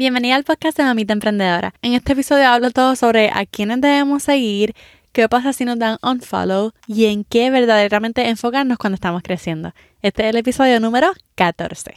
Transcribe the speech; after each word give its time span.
Bienvenida 0.00 0.34
al 0.34 0.44
podcast 0.44 0.78
de 0.78 0.84
Mamita 0.84 1.12
Emprendedora. 1.12 1.74
En 1.82 1.92
este 1.92 2.14
episodio 2.14 2.48
hablo 2.48 2.70
todo 2.70 2.96
sobre 2.96 3.28
a 3.34 3.44
quiénes 3.44 3.82
debemos 3.82 4.22
seguir, 4.22 4.74
qué 5.12 5.28
pasa 5.28 5.52
si 5.52 5.66
nos 5.66 5.78
dan 5.78 5.98
unfollow 6.02 6.72
y 6.86 7.04
en 7.04 7.22
qué 7.22 7.50
verdaderamente 7.50 8.26
enfocarnos 8.30 8.78
cuando 8.78 8.94
estamos 8.94 9.22
creciendo. 9.22 9.74
Este 10.00 10.22
es 10.22 10.30
el 10.30 10.36
episodio 10.36 10.80
número 10.80 11.12
14. 11.34 11.92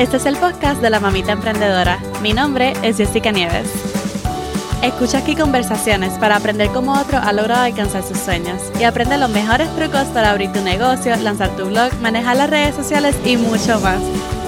Este 0.00 0.16
es 0.16 0.26
el 0.26 0.36
podcast 0.38 0.82
de 0.82 0.90
la 0.90 0.98
Mamita 0.98 1.30
Emprendedora. 1.30 2.00
Mi 2.20 2.32
nombre 2.32 2.72
es 2.82 2.96
Jessica 2.96 3.30
Nieves. 3.30 3.89
Escucha 4.82 5.18
aquí 5.18 5.36
conversaciones 5.36 6.14
para 6.14 6.36
aprender 6.36 6.70
cómo 6.70 6.98
otro 6.98 7.18
ha 7.18 7.34
logrado 7.34 7.64
alcanzar 7.64 8.02
sus 8.02 8.16
sueños 8.16 8.62
y 8.80 8.84
aprende 8.84 9.18
los 9.18 9.28
mejores 9.28 9.68
trucos 9.76 10.04
para 10.14 10.30
abrir 10.30 10.50
tu 10.52 10.62
negocio, 10.62 11.14
lanzar 11.16 11.54
tu 11.54 11.66
blog, 11.66 11.92
manejar 12.00 12.38
las 12.38 12.48
redes 12.48 12.76
sociales 12.76 13.14
y 13.26 13.36
mucho 13.36 13.78
más. 13.80 14.00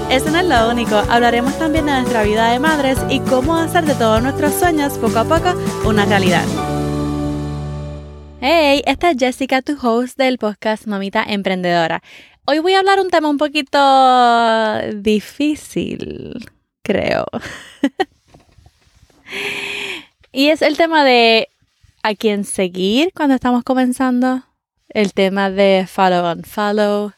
Eso 0.09 0.31
no 0.31 0.39
es 0.39 0.47
lo 0.47 0.71
único, 0.71 0.97
hablaremos 1.11 1.59
también 1.59 1.85
de 1.85 1.93
nuestra 1.93 2.23
vida 2.23 2.51
de 2.51 2.59
madres 2.59 2.99
y 3.11 3.21
cómo 3.21 3.57
hacer 3.57 3.85
de 3.85 3.95
todos 3.95 4.23
nuestros 4.23 4.55
sueños 4.55 4.95
poco 4.95 5.19
a 5.19 5.25
poco 5.25 5.53
una 5.85 6.07
realidad. 6.07 6.47
Hey, 8.41 8.83
esta 8.87 9.11
es 9.11 9.19
Jessica, 9.19 9.61
tu 9.61 9.77
host 9.87 10.17
del 10.17 10.39
podcast 10.39 10.87
Mamita 10.87 11.25
Emprendedora. 11.25 12.03
Hoy 12.47 12.61
voy 12.61 12.73
a 12.73 12.79
hablar 12.79 13.01
un 13.01 13.11
tema 13.11 13.29
un 13.29 13.37
poquito 13.37 13.79
difícil, 14.95 16.51
creo. 16.83 17.27
Y 20.35 20.49
es 20.49 20.63
el 20.63 20.79
tema 20.79 21.05
de 21.05 21.51
a 22.03 22.15
quién 22.15 22.45
seguir 22.45 23.13
cuando 23.15 23.35
estamos 23.35 23.65
comenzando, 23.65 24.43
el 24.89 25.13
tema 25.13 25.51
de 25.51 25.87
follow 25.87 26.25
on 26.25 26.43
follow, 26.43 27.13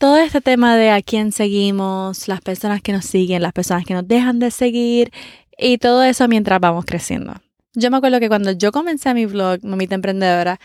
todo 0.00 0.16
este 0.16 0.40
tema 0.40 0.76
de 0.76 0.90
a 0.90 1.00
quién 1.00 1.30
seguimos, 1.30 2.26
las 2.26 2.40
personas 2.40 2.82
que 2.82 2.92
nos 2.92 3.04
siguen, 3.04 3.42
las 3.42 3.52
personas 3.52 3.84
que 3.84 3.94
nos 3.94 4.06
dejan 4.06 4.40
de 4.40 4.50
seguir 4.50 5.12
y 5.56 5.78
todo 5.78 6.02
eso 6.02 6.26
mientras 6.26 6.58
vamos 6.58 6.84
creciendo. 6.84 7.34
Yo 7.74 7.88
me 7.92 7.98
acuerdo 7.98 8.18
que 8.18 8.28
cuando 8.28 8.50
yo 8.50 8.72
comencé 8.72 9.14
mi 9.14 9.26
blog, 9.26 9.62
Mamita 9.62 9.94
Emprendedora, 9.94 10.58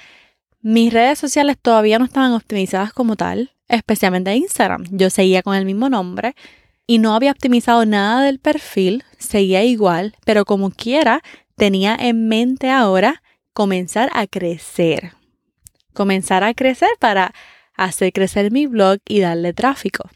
mis 0.62 0.92
redes 0.92 1.20
sociales 1.20 1.58
todavía 1.62 2.00
no 2.00 2.06
estaban 2.06 2.34
optimizadas 2.34 2.94
como 2.94 3.16
tal, 3.16 3.52
especialmente 3.68 4.36
Instagram. 4.36 4.86
Yo 4.90 5.12
seguía 5.12 5.44
con 5.44 5.56
el 5.56 5.66
mismo 5.66 5.88
nombre 5.88 6.36
y 6.88 6.98
no 6.98 7.16
había 7.16 7.32
optimizado 7.32 7.86
nada 7.86 8.24
del 8.24 8.40
perfil, 8.40 9.04
seguía 9.18 9.64
igual, 9.64 10.16
pero 10.26 10.46
como 10.46 10.72
quiera, 10.72 11.22
tenía 11.64 11.96
en 11.98 12.28
mente 12.28 12.70
ahora 12.70 13.24
comenzar 13.54 14.10
a 14.12 14.28
crecer. 14.28 15.14
Comenzar 15.94 16.44
a 16.44 16.54
crecer 16.54 16.90
para 17.00 17.34
hacer 17.74 18.12
crecer 18.12 18.52
mi 18.52 18.68
blog 18.68 19.00
y 19.08 19.22
darle 19.22 19.54
tráfico. 19.54 20.10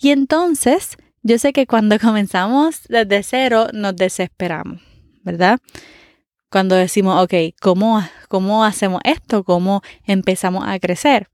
Y 0.00 0.10
entonces, 0.10 0.96
yo 1.22 1.38
sé 1.38 1.52
que 1.52 1.68
cuando 1.68 1.96
comenzamos 2.00 2.80
desde 2.88 3.22
cero 3.22 3.68
nos 3.72 3.94
desesperamos, 3.94 4.82
¿verdad? 5.22 5.60
Cuando 6.50 6.74
decimos, 6.74 7.22
ok, 7.22 7.54
¿cómo, 7.60 8.02
cómo 8.26 8.64
hacemos 8.64 9.02
esto? 9.04 9.44
¿Cómo 9.44 9.82
empezamos 10.04 10.64
a 10.66 10.80
crecer? 10.80 11.28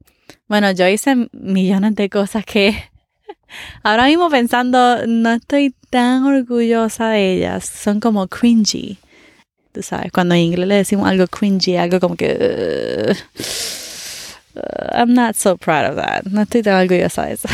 Bueno, 0.46 0.72
yo 0.72 0.86
hice 0.88 1.30
millones 1.32 1.94
de 1.94 2.10
cosas 2.10 2.44
que 2.44 2.76
ahora 3.82 4.08
mismo 4.08 4.28
pensando 4.28 5.06
no 5.06 5.32
estoy 5.32 5.74
tan 5.88 6.24
orgullosa 6.24 7.08
de 7.08 7.32
ellas. 7.32 7.64
Son 7.64 7.98
como 7.98 8.28
cringy. 8.28 8.98
Tú 9.76 9.82
sabes, 9.82 10.10
cuando 10.10 10.34
en 10.34 10.40
inglés 10.40 10.66
le 10.66 10.74
decimos 10.76 11.06
algo 11.06 11.26
cringy, 11.26 11.76
algo 11.76 12.00
como 12.00 12.16
que... 12.16 13.14
Uh, 14.54 14.60
I'm 14.94 15.12
not 15.12 15.34
so 15.34 15.58
proud 15.58 15.90
of 15.90 15.96
that. 15.96 16.22
No 16.24 16.40
estoy 16.40 16.62
tan 16.62 16.80
orgullosa 16.80 17.26
de 17.26 17.34
eso. 17.34 17.46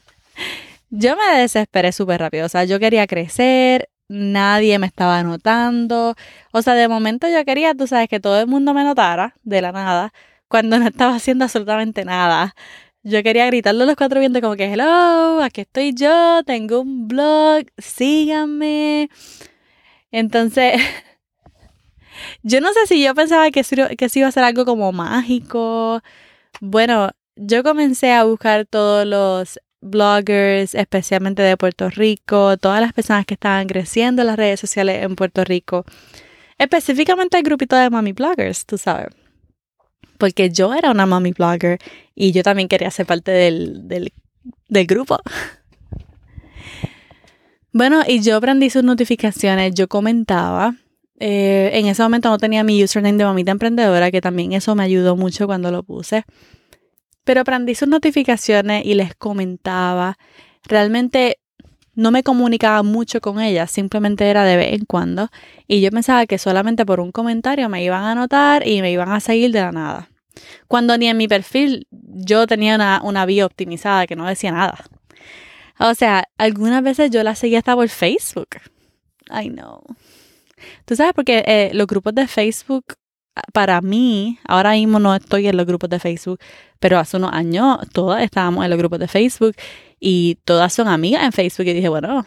yo 0.88 1.14
me 1.16 1.40
desesperé 1.40 1.92
súper 1.92 2.18
rápido. 2.18 2.46
O 2.46 2.48
sea, 2.48 2.64
yo 2.64 2.80
quería 2.80 3.06
crecer, 3.06 3.90
nadie 4.08 4.78
me 4.78 4.86
estaba 4.86 5.22
notando. 5.22 6.14
O 6.50 6.62
sea, 6.62 6.72
de 6.72 6.88
momento 6.88 7.28
yo 7.28 7.44
quería, 7.44 7.74
tú 7.74 7.86
sabes, 7.86 8.08
que 8.08 8.20
todo 8.20 8.40
el 8.40 8.46
mundo 8.46 8.72
me 8.72 8.82
notara 8.82 9.34
de 9.42 9.60
la 9.60 9.70
nada, 9.70 10.14
cuando 10.48 10.78
no 10.78 10.86
estaba 10.86 11.14
haciendo 11.14 11.44
absolutamente 11.44 12.06
nada. 12.06 12.54
Yo 13.02 13.22
quería 13.22 13.44
gritarle 13.44 13.82
a 13.82 13.86
los 13.86 13.96
cuatro 13.96 14.18
vientos 14.18 14.40
como 14.40 14.56
que, 14.56 14.72
hello, 14.72 15.42
aquí 15.42 15.60
estoy 15.60 15.92
yo, 15.92 16.42
tengo 16.46 16.80
un 16.80 17.06
blog, 17.06 17.66
síganme. 17.76 19.10
Entonces, 20.10 20.80
yo 22.44 22.60
no 22.60 22.72
sé 22.74 22.86
si 22.86 23.02
yo 23.02 23.14
pensaba 23.14 23.50
que, 23.50 23.62
que 23.96 24.04
eso 24.04 24.18
iba 24.18 24.28
a 24.28 24.32
ser 24.32 24.44
algo 24.44 24.66
como 24.66 24.92
mágico. 24.92 26.02
Bueno, 26.60 27.10
yo 27.36 27.62
comencé 27.64 28.12
a 28.12 28.24
buscar 28.24 28.66
todos 28.66 29.06
los 29.06 29.58
bloggers, 29.80 30.74
especialmente 30.74 31.42
de 31.42 31.56
Puerto 31.56 31.88
Rico, 31.88 32.56
todas 32.58 32.82
las 32.82 32.92
personas 32.92 33.24
que 33.24 33.34
estaban 33.34 33.66
creciendo 33.66 34.22
en 34.22 34.26
las 34.28 34.36
redes 34.36 34.60
sociales 34.60 35.02
en 35.02 35.16
Puerto 35.16 35.42
Rico, 35.42 35.84
específicamente 36.58 37.38
el 37.38 37.44
grupito 37.44 37.76
de 37.76 37.88
mami 37.88 38.12
bloggers, 38.12 38.66
tú 38.66 38.76
sabes. 38.76 39.08
Porque 40.18 40.50
yo 40.50 40.74
era 40.74 40.90
una 40.90 41.06
mami 41.06 41.32
blogger 41.32 41.78
y 42.14 42.32
yo 42.32 42.42
también 42.42 42.68
quería 42.68 42.90
ser 42.90 43.06
parte 43.06 43.30
del, 43.30 43.88
del, 43.88 44.12
del 44.68 44.86
grupo. 44.86 45.18
Bueno, 47.76 48.02
y 48.06 48.20
yo 48.20 48.36
aprendí 48.36 48.70
sus 48.70 48.84
notificaciones, 48.84 49.74
yo 49.74 49.88
comentaba, 49.88 50.76
eh, 51.26 51.78
en 51.78 51.86
ese 51.86 52.02
momento 52.02 52.28
no 52.28 52.36
tenía 52.36 52.64
mi 52.64 52.84
username 52.84 53.16
de 53.16 53.24
mamita 53.24 53.50
emprendedora, 53.50 54.10
que 54.10 54.20
también 54.20 54.52
eso 54.52 54.74
me 54.74 54.84
ayudó 54.84 55.16
mucho 55.16 55.46
cuando 55.46 55.70
lo 55.70 55.82
puse. 55.82 56.24
Pero 57.24 57.40
aprendí 57.40 57.74
sus 57.74 57.88
notificaciones 57.88 58.84
y 58.84 58.92
les 58.92 59.14
comentaba. 59.14 60.18
Realmente 60.64 61.38
no 61.94 62.10
me 62.10 62.22
comunicaba 62.22 62.82
mucho 62.82 63.22
con 63.22 63.40
ellas, 63.40 63.70
simplemente 63.70 64.28
era 64.28 64.44
de 64.44 64.58
vez 64.58 64.74
en 64.74 64.84
cuando. 64.84 65.30
Y 65.66 65.80
yo 65.80 65.90
pensaba 65.90 66.26
que 66.26 66.36
solamente 66.36 66.84
por 66.84 67.00
un 67.00 67.10
comentario 67.10 67.70
me 67.70 67.82
iban 67.82 68.04
a 68.04 68.14
notar 68.14 68.68
y 68.68 68.82
me 68.82 68.92
iban 68.92 69.10
a 69.10 69.20
seguir 69.20 69.50
de 69.50 69.62
la 69.62 69.72
nada. 69.72 70.10
Cuando 70.68 70.98
ni 70.98 71.08
en 71.08 71.16
mi 71.16 71.26
perfil 71.26 71.86
yo 71.90 72.46
tenía 72.46 72.74
una, 72.74 73.00
una 73.02 73.24
bio 73.24 73.46
optimizada 73.46 74.06
que 74.06 74.14
no 74.14 74.26
decía 74.26 74.52
nada. 74.52 74.84
O 75.78 75.94
sea, 75.94 76.28
algunas 76.36 76.82
veces 76.82 77.10
yo 77.10 77.22
la 77.22 77.34
seguía 77.34 77.60
hasta 77.60 77.74
por 77.74 77.88
Facebook. 77.88 78.58
I 79.30 79.48
know. 79.48 79.80
Tú 80.84 80.96
sabes, 80.96 81.12
porque 81.14 81.42
eh, 81.46 81.70
los 81.74 81.86
grupos 81.86 82.14
de 82.14 82.26
Facebook, 82.26 82.84
para 83.52 83.80
mí, 83.80 84.38
ahora 84.46 84.72
mismo 84.72 84.98
no 84.98 85.14
estoy 85.14 85.48
en 85.48 85.56
los 85.56 85.66
grupos 85.66 85.90
de 85.90 85.98
Facebook, 85.98 86.38
pero 86.78 86.98
hace 86.98 87.16
unos 87.16 87.32
años 87.32 87.78
todas 87.92 88.22
estábamos 88.22 88.64
en 88.64 88.70
los 88.70 88.78
grupos 88.78 88.98
de 88.98 89.08
Facebook 89.08 89.56
y 89.98 90.36
todas 90.44 90.72
son 90.72 90.88
amigas 90.88 91.24
en 91.24 91.32
Facebook. 91.32 91.66
Y 91.66 91.72
dije, 91.72 91.88
bueno, 91.88 92.26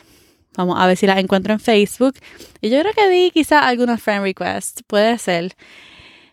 vamos 0.55 0.77
a 0.79 0.87
ver 0.87 0.97
si 0.97 1.07
las 1.07 1.19
encuentro 1.19 1.53
en 1.53 1.59
Facebook. 1.59 2.15
Y 2.61 2.69
yo 2.69 2.79
creo 2.81 2.93
que 2.93 3.09
di 3.09 3.31
quizás 3.31 3.63
alguna 3.63 3.97
friend 3.97 4.23
request, 4.23 4.81
puede 4.87 5.17
ser. 5.17 5.55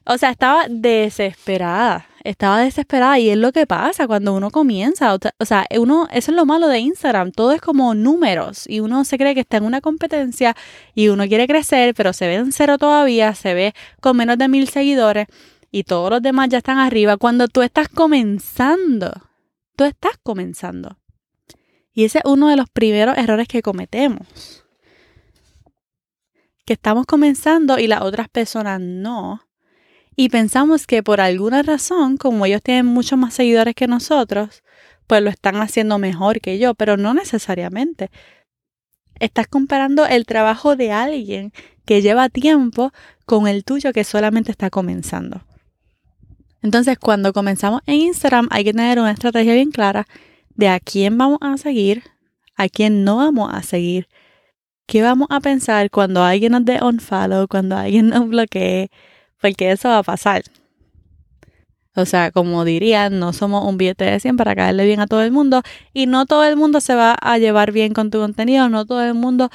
O 0.07 0.19
sea, 0.19 0.31
estaba 0.31 0.67
desesperada 0.69 2.07
estaba 2.25 2.61
desesperada 2.61 3.19
y 3.19 3.29
es 3.29 3.37
lo 3.37 3.53
que 3.53 3.67
pasa 3.67 4.07
cuando 4.07 4.33
uno 4.33 4.51
comienza. 4.51 5.15
O 5.15 5.45
sea, 5.45 5.67
uno, 5.79 6.09
eso 6.11 6.33
es 6.33 6.37
lo 6.37 6.47
malo 6.47 6.69
de 6.69 6.81
Instagram, 6.81 7.31
todo 7.31 7.53
es 7.53 7.61
como 7.61 7.95
números 7.95 8.65
y 8.67 8.81
uno 8.81 9.05
se 9.05 9.19
cree 9.19 9.35
que 9.35 9.41
está 9.41 9.59
en 9.59 9.65
una 9.65 9.81
competencia 9.81 10.57
y 10.95 11.09
uno 11.09 11.29
quiere 11.29 11.47
crecer, 11.47 11.95
pero 11.95 12.13
se 12.13 12.27
ve 12.27 12.37
en 12.37 12.51
cero 12.53 12.79
todavía, 12.79 13.35
se 13.35 13.55
ve 13.55 13.75
con 14.01 14.17
menos 14.17 14.39
de 14.39 14.49
mil 14.49 14.69
seguidores 14.69 15.27
y 15.71 15.85
todos 15.85 16.11
los 16.11 16.23
demás 16.23 16.49
ya 16.49 16.59
están 16.59 16.79
arriba. 16.79 17.19
Cuando 17.19 17.47
tú 17.47 17.63
estás 17.63 17.89
comenzando, 17.89 19.13
tú 19.77 19.85
estás 19.85 20.17
comenzando. 20.23 20.99
Y 21.93 22.05
ese 22.05 22.19
es 22.19 22.25
uno 22.25 22.49
de 22.49 22.57
los 22.57 22.69
primeros 22.71 23.17
errores 23.19 23.47
que 23.47 23.63
cometemos. 23.63 24.65
Que 26.65 26.73
estamos 26.73 27.05
comenzando 27.05 27.79
y 27.79 27.87
las 27.87 28.01
otras 28.01 28.29
personas 28.29 28.81
no 28.81 29.43
y 30.17 30.29
pensamos 30.29 30.87
que 30.87 31.03
por 31.03 31.21
alguna 31.21 31.63
razón, 31.63 32.17
como 32.17 32.47
ellos 32.47 32.63
tienen 32.63 32.87
muchos 32.87 33.19
más 33.19 33.35
seguidores 33.35 33.75
que 33.75 33.87
nosotros, 33.87 34.63
pues 35.07 35.23
lo 35.23 35.31
están 35.31 35.57
haciendo 35.57 35.99
mejor 35.99 36.41
que 36.41 36.59
yo, 36.59 36.75
pero 36.75 36.97
no 36.97 37.15
necesariamente. 37.15 38.11
Estás 39.21 39.47
comparando 39.47 40.07
el 40.07 40.25
trabajo 40.27 40.77
de 40.77 40.93
alguien 40.93 41.53
que 41.85 42.03
lleva 42.03 42.29
tiempo 42.29 42.93
con 43.27 43.47
el 43.47 43.65
tuyo 43.65 43.93
que 43.93 44.05
solamente 44.05 44.51
está 44.51 44.71
comenzando. 44.71 45.43
Entonces, 46.63 46.99
cuando 46.99 47.33
comenzamos 47.33 47.83
en 47.87 47.97
Instagram, 47.97 48.49
hay 48.51 48.65
que 48.65 48.73
tener 48.73 48.99
una 48.99 49.11
estrategia 49.11 49.55
bien 49.55 49.71
clara 49.71 50.07
de 50.55 50.69
a 50.69 50.81
quién 50.81 51.19
vamos 51.19 51.39
a 51.43 51.59
seguir, 51.59 52.05
a 52.57 52.69
quién 52.69 53.05
no 53.05 53.17
vamos 53.17 53.53
a 53.53 53.63
seguir, 53.63 54.09
qué 54.87 55.03
vamos 55.03 55.29
a 55.31 55.41
pensar 55.41 55.91
cuando 55.91 56.23
alguien 56.23 56.53
nos 56.53 56.65
dé 56.65 56.83
unfollow, 56.83 57.49
cuando 57.49 57.77
alguien 57.77 58.09
nos 58.09 58.29
bloquee, 58.29 58.91
porque 59.45 59.71
eso 59.73 59.91
va 59.91 59.99
a 59.99 60.03
pasar. 60.03 60.43
O 61.95 62.07
sea, 62.07 62.31
como 62.31 62.65
dirían, 62.65 63.19
no 63.19 63.35
somos 63.35 63.69
un 63.69 63.77
billete 63.77 64.07
de 64.07 64.19
100 64.19 64.39
para 64.39 64.55
caerle 64.55 64.87
bien 64.87 65.01
a 65.01 65.07
todo 65.07 65.23
el 65.23 65.33
mundo 65.33 65.61
y 65.93 66.07
no 66.07 66.25
todo 66.25 66.45
el 66.45 66.57
mundo 66.57 66.81
se 66.81 66.95
va 66.95 67.15
a 67.21 67.37
llevar 67.37 67.71
bien 67.71 67.93
con 67.93 68.09
tu 68.11 68.21
contenido, 68.21 68.71
no 68.71 68.87
todo 68.87 69.03
el 69.03 69.13
mundo 69.13 69.51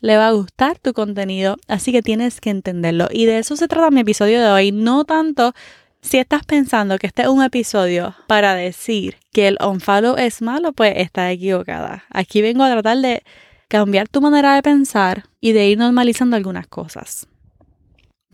le 0.00 0.16
va 0.16 0.28
a 0.28 0.32
gustar 0.32 0.78
tu 0.78 0.94
contenido, 0.94 1.58
así 1.68 1.92
que 1.92 2.00
tienes 2.00 2.40
que 2.40 2.48
entenderlo. 2.48 3.08
Y 3.10 3.26
de 3.26 3.36
eso 3.36 3.54
se 3.54 3.68
trata 3.68 3.90
mi 3.90 4.00
episodio 4.00 4.40
de 4.40 4.48
hoy, 4.48 4.72
no 4.72 5.04
tanto 5.04 5.52
Si 6.00 6.16
estás 6.16 6.44
pensando 6.46 6.96
que 6.96 7.06
este 7.06 7.22
es 7.22 7.28
un 7.28 7.42
episodio 7.42 8.14
para 8.26 8.54
decir 8.54 9.16
que 9.30 9.48
el 9.48 9.58
unfollow 9.62 10.16
es 10.16 10.40
malo, 10.40 10.72
pues 10.72 10.94
estás 10.96 11.32
equivocada. 11.32 12.04
Aquí 12.08 12.40
vengo 12.40 12.64
a 12.64 12.70
tratar 12.70 12.96
de 12.96 13.22
cambiar 13.68 14.08
tu 14.08 14.22
manera 14.22 14.54
de 14.54 14.62
pensar 14.62 15.24
y 15.42 15.52
de 15.52 15.68
ir 15.68 15.76
normalizando 15.76 16.34
algunas 16.34 16.66
cosas. 16.66 17.26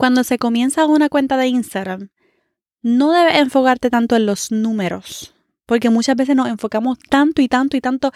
Cuando 0.01 0.23
se 0.23 0.39
comienza 0.39 0.87
una 0.87 1.09
cuenta 1.09 1.37
de 1.37 1.45
Instagram, 1.45 2.09
no 2.81 3.11
debes 3.11 3.35
enfocarte 3.35 3.91
tanto 3.91 4.15
en 4.15 4.25
los 4.25 4.51
números, 4.51 5.35
porque 5.67 5.91
muchas 5.91 6.15
veces 6.15 6.35
nos 6.35 6.47
enfocamos 6.47 6.97
tanto 7.07 7.43
y 7.43 7.47
tanto 7.47 7.77
y 7.77 7.81
tanto 7.81 8.11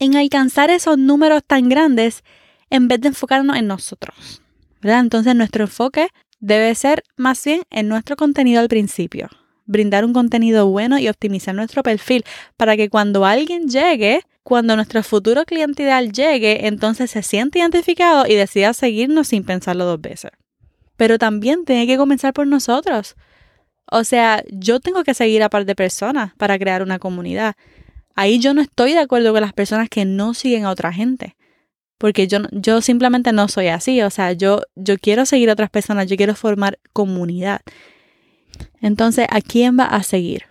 en 0.00 0.16
alcanzar 0.16 0.68
esos 0.70 0.98
números 0.98 1.44
tan 1.46 1.68
grandes 1.68 2.24
en 2.70 2.88
vez 2.88 3.00
de 3.02 3.10
enfocarnos 3.10 3.56
en 3.56 3.68
nosotros. 3.68 4.42
Entonces 4.82 5.36
nuestro 5.36 5.62
enfoque 5.62 6.08
debe 6.40 6.74
ser 6.74 7.04
más 7.16 7.44
bien 7.44 7.62
en 7.70 7.86
nuestro 7.86 8.16
contenido 8.16 8.60
al 8.60 8.66
principio. 8.66 9.28
Brindar 9.64 10.04
un 10.04 10.12
contenido 10.12 10.66
bueno 10.66 10.98
y 10.98 11.08
optimizar 11.08 11.54
nuestro 11.54 11.84
perfil 11.84 12.24
para 12.56 12.76
que 12.76 12.90
cuando 12.90 13.24
alguien 13.24 13.68
llegue, 13.68 14.22
cuando 14.42 14.74
nuestro 14.74 15.04
futuro 15.04 15.44
cliente 15.44 15.84
ideal 15.84 16.10
llegue, 16.10 16.66
entonces 16.66 17.12
se 17.12 17.22
siente 17.22 17.60
identificado 17.60 18.26
y 18.26 18.34
decida 18.34 18.72
seguirnos 18.72 19.28
sin 19.28 19.44
pensarlo 19.44 19.84
dos 19.84 20.00
veces. 20.00 20.32
Pero 20.98 21.16
también 21.16 21.64
tiene 21.64 21.86
que 21.86 21.96
comenzar 21.96 22.34
por 22.34 22.46
nosotros. 22.46 23.16
O 23.90 24.02
sea, 24.04 24.44
yo 24.50 24.80
tengo 24.80 25.04
que 25.04 25.14
seguir 25.14 25.42
a 25.42 25.48
par 25.48 25.64
de 25.64 25.74
personas 25.74 26.34
para 26.36 26.58
crear 26.58 26.82
una 26.82 26.98
comunidad. 26.98 27.54
Ahí 28.16 28.40
yo 28.40 28.52
no 28.52 28.60
estoy 28.60 28.92
de 28.92 28.98
acuerdo 28.98 29.32
con 29.32 29.40
las 29.40 29.52
personas 29.52 29.88
que 29.88 30.04
no 30.04 30.34
siguen 30.34 30.64
a 30.64 30.70
otra 30.70 30.92
gente. 30.92 31.36
Porque 31.98 32.26
yo, 32.26 32.40
yo 32.50 32.82
simplemente 32.82 33.32
no 33.32 33.46
soy 33.46 33.68
así. 33.68 34.02
O 34.02 34.10
sea, 34.10 34.32
yo, 34.32 34.62
yo 34.74 34.98
quiero 34.98 35.24
seguir 35.24 35.50
a 35.50 35.52
otras 35.52 35.70
personas, 35.70 36.08
yo 36.08 36.16
quiero 36.16 36.34
formar 36.34 36.80
comunidad. 36.92 37.60
Entonces, 38.82 39.28
¿a 39.30 39.40
quién 39.40 39.78
va 39.78 39.84
a 39.84 40.02
seguir? 40.02 40.47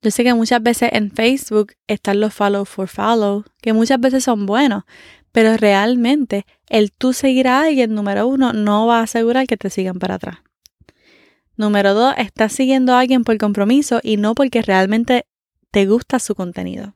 Yo 0.00 0.12
sé 0.12 0.22
que 0.22 0.34
muchas 0.34 0.62
veces 0.62 0.90
en 0.92 1.10
Facebook 1.10 1.72
están 1.88 2.20
los 2.20 2.32
follow 2.32 2.64
for 2.64 2.88
follow, 2.88 3.44
que 3.60 3.72
muchas 3.72 3.98
veces 3.98 4.24
son 4.24 4.46
buenos, 4.46 4.84
pero 5.32 5.56
realmente 5.56 6.46
el 6.68 6.92
tú 6.92 7.12
seguir 7.12 7.48
a 7.48 7.62
alguien, 7.62 7.94
número 7.94 8.28
uno, 8.28 8.52
no 8.52 8.86
va 8.86 9.00
a 9.00 9.02
asegurar 9.02 9.46
que 9.46 9.56
te 9.56 9.70
sigan 9.70 9.98
para 9.98 10.14
atrás. 10.14 10.38
Número 11.56 11.94
dos, 11.94 12.14
estás 12.16 12.52
siguiendo 12.52 12.94
a 12.94 13.00
alguien 13.00 13.24
por 13.24 13.36
compromiso 13.38 13.98
y 14.02 14.16
no 14.16 14.36
porque 14.36 14.62
realmente 14.62 15.26
te 15.72 15.86
gusta 15.86 16.20
su 16.20 16.36
contenido. 16.36 16.94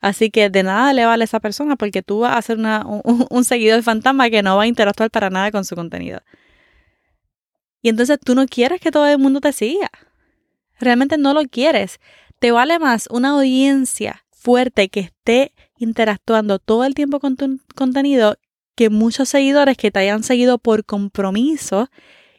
Así 0.00 0.30
que 0.30 0.48
de 0.48 0.62
nada 0.62 0.92
le 0.92 1.04
vale 1.04 1.24
a 1.24 1.26
esa 1.26 1.40
persona 1.40 1.74
porque 1.74 2.02
tú 2.02 2.20
vas 2.20 2.36
a 2.36 2.42
ser 2.42 2.58
un, 2.58 3.26
un 3.28 3.44
seguidor 3.44 3.82
fantasma 3.82 4.30
que 4.30 4.42
no 4.42 4.56
va 4.56 4.62
a 4.62 4.66
interactuar 4.68 5.10
para 5.10 5.28
nada 5.30 5.50
con 5.50 5.64
su 5.64 5.74
contenido. 5.74 6.20
Y 7.82 7.88
entonces 7.88 8.18
tú 8.24 8.34
no 8.34 8.46
quieres 8.46 8.80
que 8.80 8.92
todo 8.92 9.06
el 9.06 9.18
mundo 9.18 9.40
te 9.40 9.52
siga. 9.52 9.90
Realmente 10.80 11.18
no 11.18 11.34
lo 11.34 11.42
quieres. 11.44 12.00
Te 12.38 12.50
vale 12.50 12.78
más 12.78 13.06
una 13.10 13.30
audiencia 13.30 14.24
fuerte 14.32 14.88
que 14.88 15.00
esté 15.00 15.52
interactuando 15.78 16.58
todo 16.58 16.84
el 16.84 16.94
tiempo 16.94 17.20
con 17.20 17.36
tu 17.36 17.60
contenido 17.74 18.36
que 18.74 18.88
muchos 18.88 19.28
seguidores 19.28 19.76
que 19.76 19.90
te 19.90 19.98
hayan 19.98 20.22
seguido 20.22 20.58
por 20.58 20.86
compromiso 20.86 21.90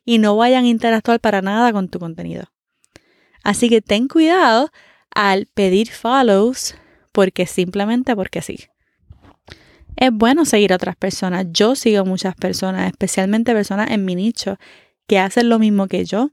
y 0.03 0.17
no 0.17 0.35
vayan 0.35 0.65
a 0.65 0.69
interactuar 0.69 1.19
para 1.19 1.43
nada 1.43 1.71
con 1.71 1.87
tu 1.87 1.99
contenido. 1.99 2.45
Así 3.43 3.69
que 3.69 3.81
ten 3.81 4.07
cuidado 4.07 4.71
al 5.13 5.45
pedir 5.45 5.91
follows 5.91 6.75
porque 7.11 7.45
simplemente 7.45 8.15
porque 8.15 8.41
sí. 8.41 8.57
Es 9.95 10.11
bueno 10.11 10.45
seguir 10.45 10.73
a 10.73 10.77
otras 10.77 10.95
personas. 10.95 11.45
Yo 11.51 11.75
sigo 11.75 12.05
muchas 12.05 12.33
personas, 12.35 12.87
especialmente 12.87 13.53
personas 13.53 13.91
en 13.91 14.03
mi 14.05 14.15
nicho, 14.15 14.57
que 15.05 15.19
hacen 15.19 15.49
lo 15.49 15.59
mismo 15.59 15.87
que 15.87 16.05
yo, 16.05 16.31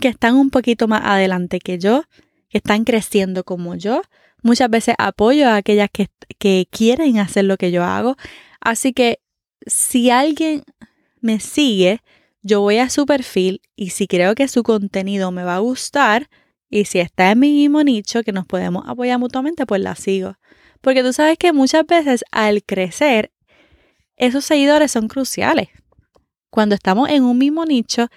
que 0.00 0.08
están 0.08 0.36
un 0.36 0.50
poquito 0.50 0.88
más 0.88 1.02
adelante 1.04 1.58
que 1.58 1.78
yo, 1.78 2.04
que 2.48 2.58
están 2.58 2.84
creciendo 2.84 3.44
como 3.44 3.74
yo. 3.74 4.02
Muchas 4.42 4.70
veces 4.70 4.94
apoyo 4.98 5.48
a 5.48 5.56
aquellas 5.56 5.88
que, 5.92 6.08
que 6.38 6.68
quieren 6.70 7.18
hacer 7.18 7.44
lo 7.44 7.56
que 7.56 7.70
yo 7.70 7.84
hago. 7.84 8.16
Así 8.60 8.92
que 8.92 9.20
si 9.66 10.10
alguien 10.10 10.62
me 11.20 11.40
sigue, 11.40 12.00
yo 12.42 12.60
voy 12.60 12.78
a 12.78 12.88
su 12.88 13.04
perfil 13.06 13.60
y 13.76 13.90
si 13.90 14.06
creo 14.06 14.34
que 14.34 14.48
su 14.48 14.62
contenido 14.62 15.30
me 15.30 15.44
va 15.44 15.56
a 15.56 15.60
gustar 15.60 16.28
y 16.70 16.84
si 16.84 17.00
está 17.00 17.30
en 17.30 17.40
mi 17.40 17.52
mismo 17.52 17.82
nicho 17.82 18.22
que 18.22 18.32
nos 18.32 18.46
podemos 18.46 18.84
apoyar 18.86 19.18
mutuamente, 19.18 19.66
pues 19.66 19.80
la 19.80 19.94
sigo. 19.94 20.36
Porque 20.80 21.02
tú 21.02 21.12
sabes 21.12 21.38
que 21.38 21.52
muchas 21.52 21.86
veces 21.86 22.24
al 22.30 22.62
crecer, 22.62 23.32
esos 24.16 24.44
seguidores 24.44 24.92
son 24.92 25.08
cruciales. 25.08 25.68
Cuando 26.50 26.74
estamos 26.74 27.08
en 27.10 27.24
un 27.24 27.38
mismo 27.38 27.64
nicho 27.64 28.08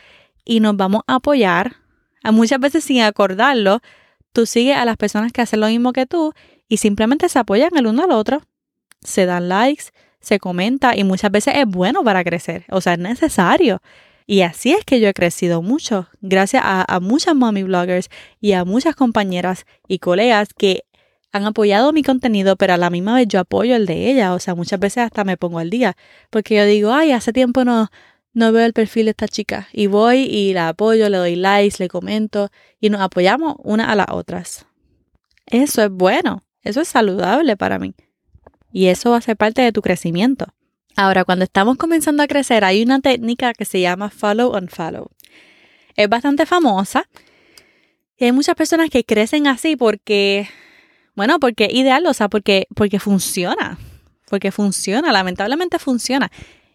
y 0.46 0.60
nos 0.60 0.76
vamos 0.78 1.04
a 1.08 1.16
apoyar, 1.16 1.76
a 2.24 2.32
muchas 2.32 2.60
veces 2.60 2.84
sin 2.84 3.02
acordarlo, 3.02 3.80
tú 4.34 4.46
sigues 4.46 4.78
a 4.78 4.86
las 4.86 4.98
personas 4.98 5.32
que 5.32 5.42
hacen 5.42 5.60
lo 5.60 5.68
mismo 5.68 5.94
que 5.94 6.06
tú 6.06 6.34
y 6.68 6.78
simplemente 6.78 7.30
se 7.30 7.40
apoyan 7.40 7.76
el 7.76 7.88
uno 7.88 8.04
al 8.04 8.12
otro, 8.12 8.42
se 9.02 9.26
dan 9.26 9.50
likes, 9.50 9.86
se 10.20 10.40
comenta 10.40 10.96
y 10.96 11.04
muchas 11.04 11.32
veces 11.32 11.56
es 11.58 11.66
bueno 11.66 12.04
para 12.04 12.24
crecer, 12.24 12.66
o 12.70 12.80
sea, 12.82 12.94
es 12.94 13.00
necesario. 13.00 13.82
Y 14.28 14.44
así 14.44 14.72
es 14.72 14.86
que 14.86 15.00
yo 15.00 15.10
he 15.10 15.14
crecido 15.14 15.62
mucho, 15.62 16.08
gracias 16.22 16.64
a, 16.66 17.00
muchas 17.02 17.36
mommy 17.36 17.64
bloggers 17.64 18.10
y 18.40 18.54
a 18.54 18.64
muchas 18.64 18.96
compañeras 18.96 19.66
y 19.88 20.00
colegas 20.00 20.50
que 20.56 20.84
han 21.34 21.46
apoyado 21.46 21.92
mi 21.92 22.04
contenido, 22.04 22.56
pero 22.56 22.74
a 22.74 22.78
la 22.78 22.90
misma 22.90 23.16
vez 23.16 23.28
yo 23.28 23.40
apoyo 23.40 23.76
el 23.76 23.86
de 23.86 24.12
ella. 24.12 24.34
O 24.34 24.40
sea, 24.40 24.56
muchas 24.56 24.80
veces 24.80 25.04
hasta 25.04 25.24
me 25.24 25.38
pongo 25.38 25.60
al 25.60 25.70
día, 25.70 25.98
porque 26.30 26.56
yo 26.56 26.66
digo, 26.66 26.94
ay, 26.94 27.12
hace 27.12 27.34
tiempo 27.34 27.66
no, 27.66 27.90
no 28.34 28.52
veo 28.52 28.66
el 28.66 28.74
perfil 28.74 29.06
de 29.06 29.12
esta 29.12 29.28
chica. 29.28 29.68
Y 29.74 29.88
voy 29.88 30.20
y 30.24 30.54
la 30.54 30.70
apoyo, 30.70 31.10
le 31.10 31.18
doy 31.18 31.36
likes, 31.36 31.78
le 31.80 31.88
comento 31.88 32.50
y 32.80 32.90
nos 32.90 33.02
apoyamos 33.02 33.56
una 33.60 33.92
a 33.92 33.96
las 33.96 34.08
otras. 34.10 34.66
Eso 35.46 35.84
es 35.84 35.90
bueno, 35.90 36.44
eso 36.64 36.82
es 36.82 36.88
saludable 36.88 37.58
para 37.58 37.80
mí. 37.80 37.94
Y 38.72 38.88
eso 38.88 39.12
va 39.12 39.18
a 39.18 39.22
ser 39.22 39.36
parte 39.36 39.62
de 39.62 39.72
tu 39.72 39.82
crecimiento. 39.82 40.48
Ahora, 40.96 41.26
cuando 41.26 41.44
estamos 41.44 41.78
comenzando 41.78 42.24
a 42.24 42.28
crecer, 42.28 42.64
hay 42.64 42.82
una 42.84 43.00
técnica 43.00 43.54
que 43.54 43.66
se 43.66 43.82
llama 43.82 44.10
follow 44.10 44.52
on 44.52 44.68
follow. 44.68 45.10
Es 45.96 46.10
bastante 46.10 46.46
famosa. 46.46 47.10
Y 48.18 48.26
hay 48.26 48.32
muchas 48.32 48.56
personas 48.56 48.90
que 48.90 49.04
crecen 49.04 49.48
así 49.48 49.76
porque, 49.76 50.48
bueno, 51.16 51.40
porque 51.40 51.70
ideal, 51.72 52.06
o 52.06 52.14
sea, 52.14 52.30
porque, 52.30 52.68
porque 52.76 53.00
funciona. 53.00 53.78
Porque 54.30 54.52
funciona, 54.52 55.12
lamentablemente 55.12 55.80
funciona. 55.80 56.32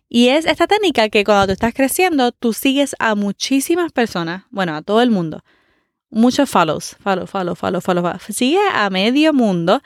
Y 0.09 0.29
es 0.29 0.47
esta 0.47 0.67
técnica 0.67 1.09
que 1.09 1.25
cuando 1.25 1.47
tú 1.47 1.53
estás 1.53 1.75
creciendo, 1.75 2.33
tú 2.33 2.53
sigues 2.53 2.95
a 2.99 3.15
muchísimas 3.15 3.93
personas, 3.93 4.45
bueno, 4.51 4.75
a 4.75 4.83
todo 4.83 5.03
el 5.03 5.11
mundo. 5.11 5.43
Muchos 6.11 6.49
follows, 6.49 6.97
follow, 7.01 7.27
follow, 7.27 7.55
follow, 7.55 7.81
follow. 7.81 8.03
follow. 8.03 8.21
Sigue 8.29 8.61
a 8.73 8.89
medio 8.91 9.33
mundo. 9.33 9.83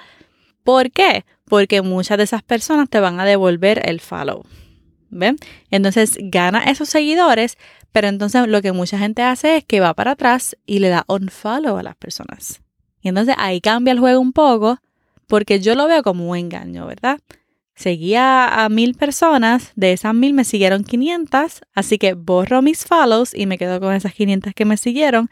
¿Por 0.63 0.91
qué? 0.91 1.25
porque 1.51 1.83
muchas 1.83 2.17
de 2.17 2.25
esas 2.25 2.45
personas 2.45 2.89
te 2.89 3.01
van 3.01 3.19
a 3.21 3.27
devolver 3.27 3.83
el 3.87 4.01
follow. 4.01 4.45
¿Ven? 5.11 5.37
Entonces 5.71 6.17
gana 6.21 6.63
esos 6.63 6.89
seguidores, 6.89 7.59
pero 7.91 8.07
entonces 8.07 8.47
lo 8.47 8.63
que 8.63 8.71
mucha 8.71 8.97
gente 8.97 9.23
hace 9.23 9.57
es 9.57 9.65
que 9.65 9.81
va 9.81 9.93
para 9.93 10.13
atrás 10.13 10.57
y 10.65 10.79
le 10.79 10.89
da 10.89 11.05
unfollow 11.09 11.77
a 11.77 11.83
las 11.83 11.97
personas. 11.97 12.63
Y 13.03 13.09
entonces 13.09 13.35
ahí 13.37 13.61
cambia 13.61 13.93
el 13.93 13.99
juego 13.99 14.21
un 14.21 14.33
poco, 14.33 14.79
porque 15.27 15.59
yo 15.59 15.75
lo 15.75 15.89
veo 15.89 16.05
como 16.05 16.31
un 16.31 16.37
engaño, 16.37 16.87
¿verdad? 16.87 17.19
Seguía 17.81 18.63
a 18.63 18.69
mil 18.69 18.95
personas, 18.95 19.73
de 19.75 19.95
esas 19.95 20.13
mil 20.13 20.35
me 20.35 20.45
siguieron 20.45 20.85
500, 20.85 21.63
así 21.73 21.97
que 21.97 22.13
borro 22.13 22.61
mis 22.61 22.85
follows 22.85 23.33
y 23.35 23.47
me 23.47 23.57
quedo 23.57 23.81
con 23.81 23.95
esas 23.95 24.13
500 24.13 24.53
que 24.53 24.67
me 24.67 24.77
siguieron, 24.77 25.31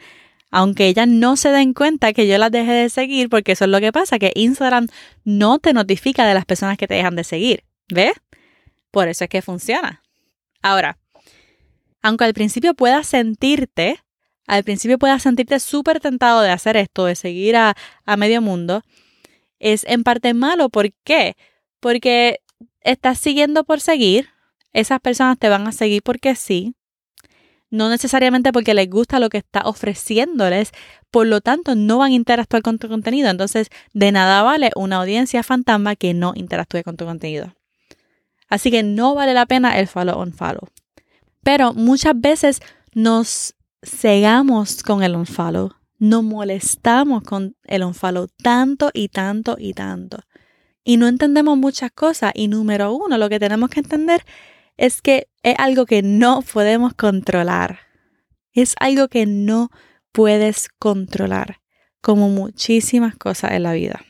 aunque 0.50 0.86
ellas 0.86 1.06
no 1.06 1.36
se 1.36 1.50
den 1.50 1.74
cuenta 1.74 2.14
que 2.14 2.26
yo 2.26 2.38
las 2.38 2.50
dejé 2.50 2.72
de 2.72 2.88
seguir, 2.88 3.28
porque 3.28 3.52
eso 3.52 3.66
es 3.66 3.70
lo 3.70 3.80
que 3.80 3.92
pasa, 3.92 4.18
que 4.18 4.32
Instagram 4.34 4.86
no 5.24 5.58
te 5.58 5.74
notifica 5.74 6.26
de 6.26 6.32
las 6.32 6.46
personas 6.46 6.78
que 6.78 6.88
te 6.88 6.94
dejan 6.94 7.16
de 7.16 7.24
seguir. 7.24 7.64
¿Ves? 7.90 8.14
Por 8.90 9.08
eso 9.08 9.24
es 9.24 9.28
que 9.28 9.42
funciona. 9.42 10.02
Ahora, 10.62 10.96
aunque 12.00 12.24
al 12.24 12.32
principio 12.32 12.72
puedas 12.72 13.08
sentirte, 13.08 14.02
al 14.46 14.64
principio 14.64 14.98
puedas 14.98 15.22
sentirte 15.22 15.60
súper 15.60 16.00
tentado 16.00 16.40
de 16.40 16.50
hacer 16.50 16.78
esto, 16.78 17.04
de 17.04 17.14
seguir 17.14 17.56
a, 17.56 17.74
a 18.06 18.16
medio 18.16 18.40
mundo, 18.40 18.84
es 19.58 19.84
en 19.84 20.02
parte 20.02 20.32
malo. 20.32 20.70
¿Por 20.70 20.94
qué? 21.04 21.36
Porque 21.80 22.40
estás 22.80 23.18
siguiendo 23.18 23.64
por 23.64 23.80
seguir, 23.80 24.28
esas 24.72 25.00
personas 25.00 25.38
te 25.38 25.48
van 25.48 25.66
a 25.66 25.72
seguir 25.72 26.02
porque 26.02 26.34
sí, 26.34 26.74
no 27.70 27.90
necesariamente 27.90 28.52
porque 28.52 28.74
les 28.74 28.88
gusta 28.88 29.20
lo 29.20 29.28
que 29.28 29.38
está 29.38 29.60
ofreciéndoles, 29.60 30.72
por 31.10 31.26
lo 31.26 31.40
tanto 31.40 31.74
no 31.74 31.98
van 31.98 32.12
a 32.12 32.14
interactuar 32.14 32.62
con 32.62 32.78
tu 32.78 32.88
contenido. 32.88 33.28
Entonces, 33.28 33.68
de 33.92 34.12
nada 34.12 34.42
vale 34.42 34.70
una 34.74 34.96
audiencia 34.96 35.42
fantasma 35.42 35.96
que 35.96 36.14
no 36.14 36.32
interactúe 36.34 36.82
con 36.82 36.96
tu 36.96 37.04
contenido. 37.04 37.54
Así 38.48 38.70
que 38.70 38.82
no 38.82 39.14
vale 39.14 39.34
la 39.34 39.46
pena 39.46 39.78
el 39.78 39.88
follow 39.88 40.18
on 40.18 40.32
follow. 40.32 40.68
Pero 41.42 41.74
muchas 41.74 42.14
veces 42.16 42.60
nos 42.94 43.54
cegamos 43.82 44.82
con 44.82 45.02
el 45.02 45.14
unfollow, 45.14 45.72
nos 45.98 46.24
molestamos 46.24 47.22
con 47.22 47.56
el 47.64 47.84
unfollow 47.84 48.28
tanto 48.42 48.90
y 48.92 49.08
tanto 49.08 49.56
y 49.58 49.74
tanto. 49.74 50.18
Y 50.88 50.96
no 50.96 51.06
entendemos 51.06 51.58
muchas 51.58 51.90
cosas. 51.90 52.32
Y 52.34 52.48
número 52.48 52.94
uno, 52.94 53.18
lo 53.18 53.28
que 53.28 53.38
tenemos 53.38 53.68
que 53.68 53.80
entender 53.80 54.24
es 54.78 55.02
que 55.02 55.28
es 55.42 55.54
algo 55.58 55.84
que 55.84 56.00
no 56.00 56.40
podemos 56.40 56.94
controlar. 56.94 57.80
Es 58.54 58.74
algo 58.80 59.08
que 59.08 59.26
no 59.26 59.68
puedes 60.12 60.70
controlar, 60.78 61.60
como 62.00 62.30
muchísimas 62.30 63.14
cosas 63.16 63.52
en 63.52 63.64
la 63.64 63.74
vida. 63.74 64.00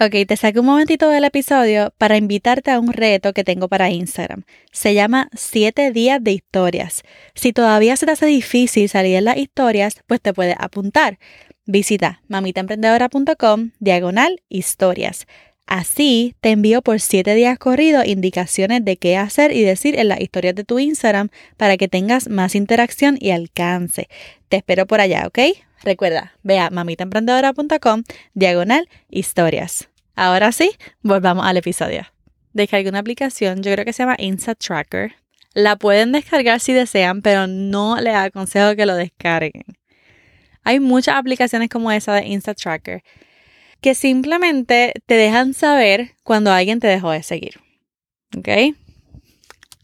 Ok, 0.00 0.26
te 0.26 0.36
saqué 0.38 0.60
un 0.60 0.66
momentito 0.66 1.10
del 1.10 1.24
episodio 1.24 1.92
para 1.98 2.16
invitarte 2.16 2.70
a 2.70 2.80
un 2.80 2.94
reto 2.94 3.34
que 3.34 3.44
tengo 3.44 3.68
para 3.68 3.90
Instagram. 3.90 4.44
Se 4.72 4.94
llama 4.94 5.28
7 5.34 5.90
días 5.90 6.24
de 6.24 6.32
historias. 6.32 7.02
Si 7.34 7.52
todavía 7.52 7.96
se 7.96 8.06
te 8.06 8.12
hace 8.12 8.24
difícil 8.24 8.88
salir 8.88 9.16
en 9.16 9.26
las 9.26 9.36
historias, 9.36 10.00
pues 10.06 10.22
te 10.22 10.32
puedes 10.32 10.56
apuntar. 10.58 11.18
Visita 11.66 12.22
mamitaemprendedora.com 12.28 13.72
diagonal 13.78 14.40
historias. 14.48 15.26
Así 15.66 16.36
te 16.40 16.50
envío 16.50 16.80
por 16.80 17.00
7 17.00 17.34
días 17.34 17.58
corridos 17.58 18.06
indicaciones 18.06 18.84
de 18.84 18.96
qué 18.96 19.16
hacer 19.16 19.50
y 19.50 19.62
decir 19.62 19.98
en 19.98 20.08
las 20.08 20.20
historias 20.20 20.54
de 20.54 20.62
tu 20.62 20.78
Instagram 20.78 21.30
para 21.56 21.76
que 21.76 21.88
tengas 21.88 22.28
más 22.28 22.54
interacción 22.54 23.18
y 23.20 23.32
alcance. 23.32 24.08
Te 24.48 24.58
espero 24.58 24.86
por 24.86 25.00
allá, 25.00 25.26
¿ok? 25.26 25.38
Recuerda, 25.82 26.34
ve 26.44 26.60
a 26.60 26.70
mamitaemprendedora.com 26.70 28.04
diagonal 28.34 28.88
historias. 29.10 29.88
Ahora 30.14 30.52
sí, 30.52 30.70
volvamos 31.02 31.44
al 31.44 31.56
episodio. 31.56 32.06
Descargué 32.52 32.88
una 32.88 33.00
aplicación, 33.00 33.62
yo 33.62 33.72
creo 33.72 33.84
que 33.84 33.92
se 33.92 34.04
llama 34.04 34.16
Insta 34.18 34.54
Tracker. 34.54 35.16
La 35.52 35.76
pueden 35.76 36.12
descargar 36.12 36.60
si 36.60 36.74
desean, 36.74 37.22
pero 37.22 37.48
no 37.48 38.00
les 38.00 38.14
aconsejo 38.14 38.76
que 38.76 38.86
lo 38.86 38.94
descarguen. 38.94 39.64
Hay 40.62 40.80
muchas 40.80 41.16
aplicaciones 41.16 41.68
como 41.68 41.90
esa 41.90 42.14
de 42.14 42.26
Insta 42.26 42.54
Tracker 42.54 43.02
que 43.80 43.94
simplemente 43.94 44.94
te 45.06 45.14
dejan 45.14 45.54
saber 45.54 46.12
cuando 46.22 46.52
alguien 46.52 46.80
te 46.80 46.86
dejó 46.86 47.10
de 47.10 47.22
seguir. 47.22 47.60
¿Ok? 48.36 48.48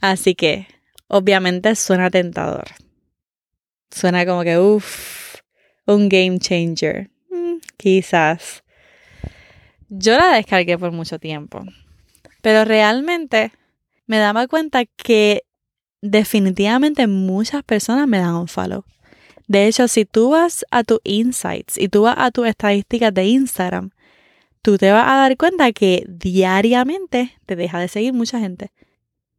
Así 0.01 0.35
que, 0.35 0.67
obviamente 1.09 1.75
suena 1.77 2.11
tentador. 2.11 2.65
Suena 3.91 4.27
como 4.27 4.43
que, 4.43 4.59
uff, 4.59 5.37
un 5.87 6.09
game 6.09 6.39
changer. 6.39 7.11
Mm, 7.31 7.59
quizás. 7.77 8.63
Yo 9.89 10.17
la 10.17 10.33
descargué 10.35 10.79
por 10.79 10.91
mucho 10.91 11.19
tiempo, 11.19 11.65
pero 12.41 12.65
realmente 12.65 13.53
me 14.07 14.19
daba 14.19 14.49
cuenta 14.49 14.85
que 14.87 15.45
definitivamente 16.01 17.07
muchas 17.07 17.63
personas 17.63 18.09
me 18.09 18.19
dan 18.19 18.35
un 18.35 18.49
follow. 18.49 18.85
De 19.49 19.67
hecho, 19.67 19.89
si 19.89 20.05
tú 20.05 20.31
vas 20.31 20.65
a 20.71 20.85
tus 20.85 21.01
insights 21.05 21.79
y 21.79 21.89
tú 21.89 22.03
vas 22.03 22.17
a 22.19 22.31
tus 22.31 22.47
estadísticas 22.47 23.13
de 23.13 23.25
Instagram, 23.27 23.91
tú 24.63 24.79
te 24.79 24.93
vas 24.93 25.09
a 25.09 25.17
dar 25.17 25.37
cuenta 25.37 25.73
que 25.73 26.05
diariamente 26.09 27.37
te 27.47 27.57
deja 27.57 27.79
de 27.81 27.89
seguir 27.89 28.13
mucha 28.13 28.39
gente. 28.39 28.71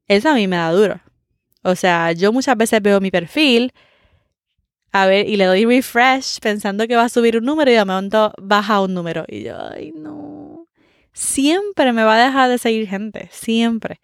Eso 0.07 0.29
a 0.29 0.36
mí 0.36 0.48
me 0.48 0.57
da 0.57 0.72
duro. 0.72 1.00
O 1.63 1.75
sea, 1.75 2.12
yo 2.12 2.33
muchas 2.33 2.57
veces 2.57 2.81
veo 2.81 3.00
mi 3.00 3.10
perfil 3.10 3.72
a 4.93 5.07
ver, 5.07 5.27
y 5.27 5.38
le 5.38 5.45
doy 5.45 5.65
refresh 5.65 6.39
pensando 6.39 6.88
que 6.88 6.95
va 6.95 7.05
a 7.05 7.10
subir 7.10 7.36
un 7.36 7.45
número 7.45 7.72
y 7.72 7.74
de 7.74 7.83
momento 7.83 8.31
baja 8.38 8.79
un 8.79 8.93
número. 8.93 9.25
Y 9.27 9.41
yo, 9.43 9.57
ay, 9.60 9.91
no. 9.95 10.67
Siempre 11.13 11.91
me 11.93 12.03
va 12.03 12.15
a 12.15 12.25
dejar 12.25 12.50
de 12.50 12.60
seguir 12.60 12.88
gente, 12.88 13.27
siempre. 13.31 14.00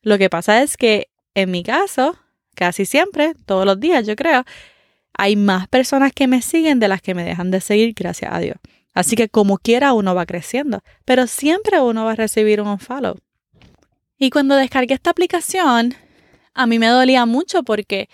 Lo 0.00 0.16
que 0.16 0.30
pasa 0.30 0.62
es 0.62 0.78
que 0.78 1.08
en 1.34 1.50
mi 1.50 1.62
caso, 1.62 2.16
casi 2.54 2.86
siempre, 2.86 3.34
todos 3.44 3.66
los 3.66 3.78
días 3.78 4.06
yo 4.06 4.16
creo, 4.16 4.44
hay 5.14 5.36
más 5.36 5.68
personas 5.68 6.12
que 6.12 6.26
me 6.26 6.42
siguen 6.42 6.80
de 6.80 6.88
las 6.88 7.02
que 7.02 7.14
me 7.14 7.24
dejan 7.24 7.50
de 7.50 7.60
seguir, 7.60 7.94
gracias 7.94 8.32
a 8.32 8.38
Dios. 8.38 8.56
Así 8.94 9.16
que 9.16 9.28
como 9.28 9.58
quiera 9.58 9.94
uno 9.94 10.14
va 10.14 10.26
creciendo, 10.26 10.82
pero 11.04 11.26
siempre 11.26 11.80
uno 11.80 12.04
va 12.04 12.12
a 12.12 12.16
recibir 12.16 12.60
un 12.60 12.78
follow. 12.78 13.16
Y 14.18 14.30
cuando 14.30 14.54
descargué 14.54 14.94
esta 14.94 15.10
aplicación, 15.10 15.94
a 16.54 16.66
mí 16.66 16.78
me 16.78 16.88
dolía 16.88 17.26
mucho 17.26 17.62
porque 17.62 18.08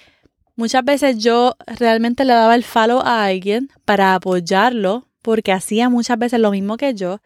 Muchas 0.58 0.84
veces 0.84 1.18
yo 1.18 1.54
realmente 1.78 2.24
le 2.24 2.32
daba 2.32 2.56
el 2.56 2.64
follow 2.64 2.98
a 2.98 3.26
alguien 3.26 3.70
para 3.84 4.16
apoyarlo 4.16 5.06
porque 5.22 5.52
hacía 5.52 5.88
muchas 5.88 6.18
veces 6.18 6.40
lo 6.40 6.50
mismo 6.50 6.76
que 6.76 6.94
yo 6.94 7.20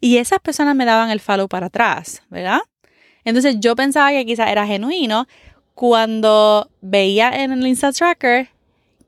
y 0.00 0.16
esas 0.16 0.38
personas 0.38 0.74
me 0.74 0.86
daban 0.86 1.10
el 1.10 1.20
follow 1.20 1.48
para 1.48 1.66
atrás, 1.66 2.22
¿verdad? 2.30 2.60
Entonces 3.24 3.56
yo 3.60 3.76
pensaba 3.76 4.10
que 4.12 4.24
quizás 4.24 4.48
era 4.48 4.66
genuino 4.66 5.26
cuando 5.74 6.70
veía 6.80 7.28
en 7.28 7.52
el 7.52 7.66
Insta 7.66 7.92
Tracker 7.92 8.48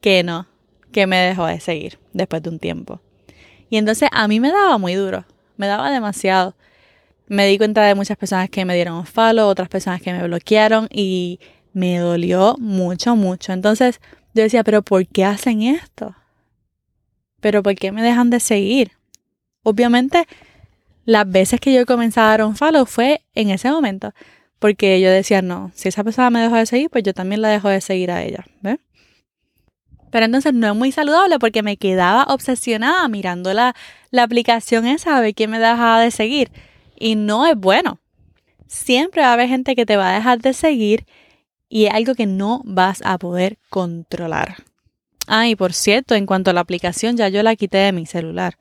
que 0.01 0.23
no, 0.23 0.47
que 0.93 1.07
me 1.07 1.17
dejó 1.17 1.47
de 1.47 1.61
seguir 1.61 1.99
después 2.13 2.43
de 2.43 2.51
un 2.51 2.59
tiempo. 2.59 3.01
Y 3.69 3.77
entonces 3.77 4.09
a 4.13 4.27
mí 4.29 4.41
me 4.41 4.51
daba 4.51 4.79
muy 4.79 4.95
duro, 4.95 5.25
me 5.57 5.67
daba 5.67 5.91
demasiado. 5.91 6.55
Me 7.27 7.47
di 7.47 7.59
cuenta 7.59 7.83
de 7.85 7.95
muchas 7.95 8.17
personas 8.17 8.51
que 8.51 8.65
me 8.65 8.75
dieron 8.75 8.97
un 8.97 9.07
follow, 9.07 9.47
otras 9.47 9.69
personas 9.69 10.03
que 10.03 10.13
me 10.13 10.23
bloquearon 10.25 10.89
y 10.91 11.39
me 11.73 11.99
dolió 11.99 12.57
mucho, 12.59 13.15
mucho. 13.15 13.53
Entonces 13.53 14.01
yo 14.35 14.43
decía, 14.43 14.65
pero 14.65 14.83
¿por 14.83 15.07
qué 15.07 15.25
hacen 15.25 15.63
esto? 15.63 16.17
¿Pero 17.41 17.63
por 17.63 17.75
qué 17.77 17.93
me 17.93 18.03
dejan 18.03 18.31
de 18.31 18.41
seguir? 18.41 18.93
Obviamente, 19.63 20.27
las 21.05 21.31
veces 21.31 21.61
que 21.61 21.73
yo 21.73 21.87
comencé 21.87 22.21
a 22.21 22.25
dar 22.25 22.45
un 22.45 22.57
follow 22.57 22.85
fue 22.87 23.23
en 23.35 23.51
ese 23.51 23.71
momento. 23.71 24.13
Porque 24.59 25.01
yo 25.01 25.11
decía, 25.11 25.41
no, 25.41 25.71
si 25.75 25.89
esa 25.89 26.05
persona 26.05 26.31
me 26.31 26.41
dejó 26.41 26.57
de 26.57 26.67
seguir, 26.67 26.91
pues 26.91 27.03
yo 27.05 27.15
también 27.15 27.41
la 27.41 27.49
dejo 27.49 27.69
de 27.69 27.81
seguir 27.81 28.11
a 28.11 28.23
ella. 28.23 28.45
¿Ves? 28.61 28.79
Pero 30.11 30.27
entonces 30.27 30.53
no 30.53 30.69
es 30.69 30.75
muy 30.75 30.93
saludable 30.93 31.39
porque 31.39 31.63
me 31.63 31.77
quedaba 31.77 32.25
obsesionada 32.25 33.07
mirando 33.09 33.53
la, 33.55 33.75
la 34.11 34.25
aplicación 34.25 34.87
esa 34.87 35.17
a 35.17 35.21
ver 35.21 35.35
quién 35.35 35.51
me 35.51 35.59
dejaba 35.59 36.01
de 36.01 36.11
seguir. 36.11 36.51
Y 36.99 37.15
no 37.15 37.47
es 37.47 37.57
bueno. 37.57 37.99
Siempre 38.67 39.23
va 39.23 39.31
a 39.31 39.33
haber 39.33 39.49
gente 39.49 39.75
que 39.75 39.87
te 39.87 39.97
va 39.97 40.11
a 40.11 40.15
dejar 40.15 40.41
de 40.41 40.53
seguir 40.53 41.07
y 41.69 41.87
es 41.87 41.95
algo 41.95 42.15
que 42.15 42.27
no 42.27 42.63
vas 42.65 43.01
a 43.05 43.17
poder 43.19 43.59
controlar. 43.71 44.57
Ah, 45.27 45.49
y 45.49 45.55
por 45.55 45.73
cierto, 45.73 46.15
en 46.15 46.27
cuanto 46.27 46.51
a 46.51 46.53
la 46.53 46.61
aplicación, 46.61 47.17
ya 47.17 47.29
yo 47.29 47.43
la 47.43 47.57
quité 47.57 47.79
de 47.79 47.93
mi 47.93 48.05
celular. 48.05 48.57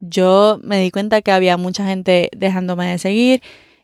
Yo 0.00 0.58
me 0.62 0.80
di 0.80 0.90
cuenta 0.90 1.22
que 1.22 1.30
había 1.30 1.56
mucha 1.58 1.86
gente 1.86 2.30
dejándome 2.34 2.86
de 2.90 2.98
seguir 2.98 3.42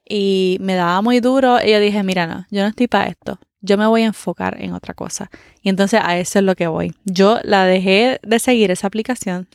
y 0.09 0.57
me 0.61 0.75
daba 0.75 1.03
muy 1.03 1.21
duro 1.21 1.59
y 1.63 1.71
yo 1.71 1.79
dije, 1.79 2.03
mira, 2.03 2.27
no, 2.27 2.47
yo 2.51 2.63
no 2.63 2.69
estoy 2.69 2.89
para 2.89 3.09
esto. 3.09 3.39
Yo 3.61 3.77
me 3.77 3.87
voy 3.87 4.03
a 4.03 4.07
enfocar 4.07 4.61
en 4.61 4.73
otra 4.73 4.95
cosa. 4.95 5.31
Y 5.63 5.69
entonces 5.69 6.01
a 6.03 6.19
eso 6.19 6.39
es 6.39 6.45
lo 6.45 6.55
que 6.55 6.69
voy. 6.69 6.95
Yo 7.05 7.39
la 7.43 7.65
dejé 7.65 8.21
de 8.23 8.39
seguir 8.39 8.71
esa 8.71 8.87
aplicación, 8.87 9.49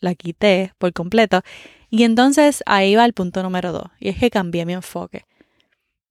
la 0.00 0.14
quité 0.14 0.72
por 0.78 0.92
completo 0.92 1.42
y 1.90 2.04
entonces 2.04 2.62
ahí 2.66 2.94
va 2.94 3.04
el 3.04 3.12
punto 3.12 3.42
número 3.42 3.72
dos. 3.72 3.88
Y 3.98 4.08
es 4.08 4.18
que 4.18 4.30
cambié 4.30 4.64
mi 4.64 4.74
enfoque. 4.74 5.26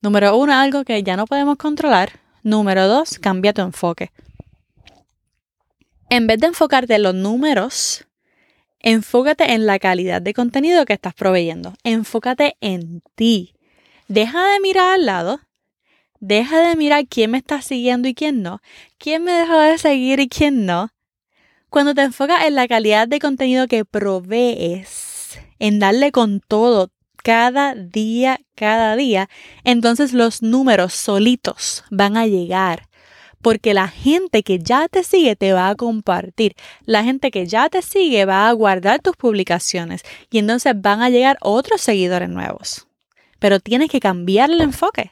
Número 0.01 0.37
uno, 0.37 0.53
algo 0.53 0.83
que 0.83 1.01
ya 1.03 1.15
no 1.15 1.25
podemos 1.25 1.57
controlar. 1.57 2.19
Número 2.43 2.87
dos, 2.87 3.17
cambia 3.19 3.53
tu 3.53 3.61
enfoque. 3.61 4.11
En 6.09 6.27
vez 6.27 6.39
de 6.39 6.47
enfocarte 6.47 6.95
en 6.95 7.03
los 7.03 7.15
números, 7.15 8.05
enfócate 8.79 9.53
en 9.53 9.65
la 9.65 9.79
calidad 9.79 10.21
de 10.21 10.33
contenido 10.33 10.85
que 10.85 10.93
estás 10.93 11.13
proveyendo. 11.13 11.73
Enfócate 11.83 12.57
en 12.61 13.01
ti. 13.15 13.53
Deja 14.07 14.47
de 14.49 14.59
mirar 14.59 14.95
al 14.95 15.05
lado. 15.05 15.39
Deja 16.19 16.59
de 16.59 16.75
mirar 16.75 17.07
quién 17.07 17.31
me 17.31 17.37
está 17.37 17.61
siguiendo 17.61 18.07
y 18.07 18.13
quién 18.13 18.41
no. 18.41 18.61
Quién 18.97 19.23
me 19.23 19.31
dejó 19.31 19.57
de 19.59 19.77
seguir 19.77 20.19
y 20.19 20.27
quién 20.27 20.65
no. 20.65 20.89
Cuando 21.69 21.93
te 21.93 22.01
enfocas 22.01 22.45
en 22.45 22.55
la 22.55 22.67
calidad 22.67 23.07
de 23.07 23.19
contenido 23.19 23.67
que 23.67 23.85
provees, 23.85 25.39
en 25.59 25.79
darle 25.79 26.11
con 26.11 26.39
todo, 26.39 26.91
cada 27.23 27.75
día, 27.75 28.39
cada 28.55 28.95
día, 28.95 29.29
entonces 29.63 30.13
los 30.13 30.41
números 30.41 30.93
solitos 30.93 31.83
van 31.89 32.17
a 32.17 32.25
llegar. 32.25 32.89
Porque 33.41 33.73
la 33.73 33.87
gente 33.87 34.43
que 34.43 34.59
ya 34.59 34.89
te 34.89 35.03
sigue 35.03 35.37
te 35.37 35.53
va 35.53 35.69
a 35.69 35.75
compartir. 35.75 36.55
La 36.83 37.05
gente 37.05 37.31
que 37.31 37.45
ya 37.45 37.69
te 37.69 37.81
sigue 37.81 38.25
va 38.25 38.49
a 38.49 38.51
guardar 38.51 38.99
tus 38.99 39.15
publicaciones. 39.15 40.01
Y 40.29 40.39
entonces 40.39 40.73
van 40.75 41.01
a 41.01 41.09
llegar 41.09 41.37
otros 41.39 41.79
seguidores 41.79 42.27
nuevos. 42.27 42.87
Pero 43.39 43.61
tienes 43.61 43.89
que 43.89 44.01
cambiar 44.01 44.51
el 44.51 44.59
enfoque. 44.59 45.11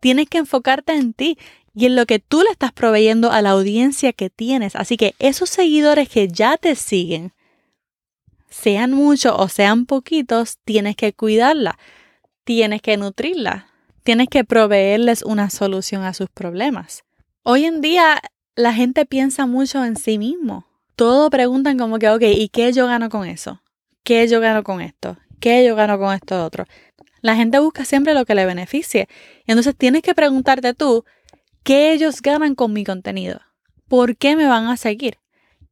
Tienes 0.00 0.28
que 0.28 0.38
enfocarte 0.38 0.92
en 0.92 1.12
ti 1.12 1.38
y 1.74 1.86
en 1.86 1.96
lo 1.96 2.06
que 2.06 2.18
tú 2.18 2.42
le 2.42 2.50
estás 2.50 2.72
proveyendo 2.72 3.30
a 3.32 3.42
la 3.42 3.50
audiencia 3.50 4.12
que 4.12 4.30
tienes. 4.30 4.76
Así 4.76 4.96
que 4.96 5.14
esos 5.18 5.50
seguidores 5.50 6.08
que 6.08 6.28
ya 6.28 6.56
te 6.56 6.74
siguen, 6.74 7.32
sean 8.48 8.92
muchos 8.92 9.34
o 9.36 9.48
sean 9.48 9.84
poquitos, 9.86 10.58
tienes 10.64 10.96
que 10.96 11.12
cuidarla, 11.12 11.78
tienes 12.44 12.80
que 12.80 12.96
nutrirla, 12.96 13.68
tienes 14.02 14.28
que 14.28 14.44
proveerles 14.44 15.22
una 15.22 15.50
solución 15.50 16.04
a 16.04 16.14
sus 16.14 16.30
problemas. 16.30 17.04
Hoy 17.42 17.64
en 17.64 17.80
día 17.80 18.22
la 18.54 18.72
gente 18.72 19.04
piensa 19.04 19.46
mucho 19.46 19.84
en 19.84 19.96
sí 19.96 20.18
mismo. 20.18 20.66
Todo 20.96 21.28
preguntan 21.28 21.78
como 21.78 21.98
que, 21.98 22.08
ok, 22.08 22.22
¿y 22.22 22.48
qué 22.48 22.72
yo 22.72 22.86
gano 22.86 23.10
con 23.10 23.26
eso? 23.26 23.60
¿Qué 24.02 24.26
yo 24.28 24.40
gano 24.40 24.62
con 24.62 24.80
esto? 24.80 25.18
¿Qué 25.40 25.66
yo 25.66 25.76
gano 25.76 25.98
con 25.98 26.14
esto 26.14 26.42
otro? 26.42 26.64
La 27.20 27.36
gente 27.36 27.58
busca 27.58 27.84
siempre 27.84 28.14
lo 28.14 28.24
que 28.24 28.34
le 28.34 28.46
beneficie. 28.46 29.08
Entonces 29.46 29.74
tienes 29.76 30.02
que 30.02 30.14
preguntarte 30.14 30.74
tú, 30.74 31.04
¿qué 31.62 31.92
ellos 31.92 32.22
ganan 32.22 32.54
con 32.54 32.72
mi 32.72 32.84
contenido? 32.84 33.40
¿Por 33.88 34.16
qué 34.16 34.36
me 34.36 34.46
van 34.46 34.66
a 34.66 34.76
seguir? 34.76 35.18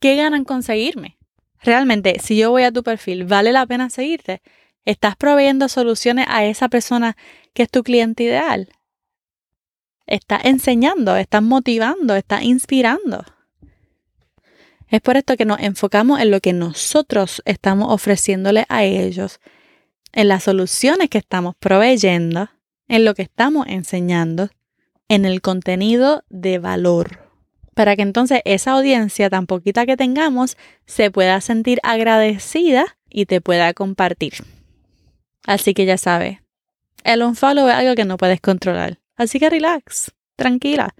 ¿Qué 0.01 0.17
ganan 0.17 0.45
con 0.45 0.63
seguirme? 0.63 1.19
realmente, 1.65 2.19
si 2.21 2.37
yo 2.37 2.51
voy 2.51 2.63
a 2.63 2.71
tu 2.71 2.83
perfil, 2.83 3.25
¿vale 3.25 3.51
la 3.51 3.67
pena 3.67 3.91
seguirte? 3.91 4.43
¿Estás 4.85 5.17
proveyendo 5.17 5.69
soluciones 5.69 6.27
a 6.29 6.45
esa 6.45 6.69
persona 6.69 7.17
que 7.55 7.63
es 7.63 7.71
tu 7.71 7.83
cliente 7.83 8.25
ideal? 8.25 8.69
¿Estás 10.07 10.45
enseñando? 10.45 11.17
¿Estás 11.17 11.43
motivando? 11.43 12.15
¿Estás 12.15 12.43
inspirando? 12.43 13.25
Es 14.89 15.01
por 15.01 15.17
esto 15.17 15.37
que 15.37 15.47
nos 15.47 15.61
enfocamos 15.61 16.21
en 16.21 16.31
lo 16.31 16.41
que 16.41 16.53
nosotros 16.53 17.43
estamos 17.47 17.91
ofreciéndole 17.91 18.67
a 18.69 18.85
ellos, 18.85 19.41
en 20.15 20.29
las 20.29 20.45
soluciones 20.45 21.11
que 21.11 21.19
estamos 21.19 21.57
proveyendo, 21.57 22.49
en 22.89 23.05
lo 23.05 23.15
que 23.15 23.23
estamos 23.23 23.67
enseñando, 23.69 24.49
en 25.09 25.25
el 25.25 25.43
contenido 25.43 26.25
de 26.29 26.59
valor, 26.59 27.19
para 27.75 27.97
que 27.97 28.03
entonces 28.03 28.41
esa 28.45 28.73
audiencia 28.73 29.29
tan 29.29 29.47
poquita 29.47 29.87
que 29.87 29.97
tengamos 29.97 30.57
se 30.87 31.11
pueda 31.11 31.41
sentir 31.41 31.81
agradecida 31.83 32.97
y 33.11 33.27
te 33.27 33.41
pueda 33.41 33.75
compartir. 33.75 34.35
Así 35.47 35.75
que 35.75 35.85
ya 35.85 35.99
sabes, 35.99 36.39
el 37.03 37.23
unfollow 37.23 37.69
es 37.69 37.75
algo 37.75 37.95
que 37.95 38.05
no 38.05 38.17
puedes 38.17 38.41
controlar. 38.41 38.99
Así 39.17 39.39
que 39.39 39.51
relax, 39.51 40.13
tranquila. 40.37 40.95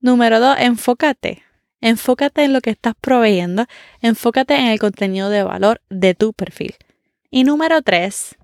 Número 0.00 0.38
dos, 0.38 0.56
enfócate. 0.60 1.42
Enfócate 1.80 2.44
en 2.44 2.52
lo 2.52 2.60
que 2.60 2.70
estás 2.70 2.94
proveyendo. 3.00 3.66
Enfócate 4.00 4.54
en 4.54 4.66
el 4.66 4.78
contenido 4.78 5.28
de 5.28 5.42
valor 5.42 5.80
de 5.90 6.14
tu 6.14 6.32
perfil. 6.32 6.74
Y 7.36 7.44
número 7.44 7.82
tres, 7.82 8.34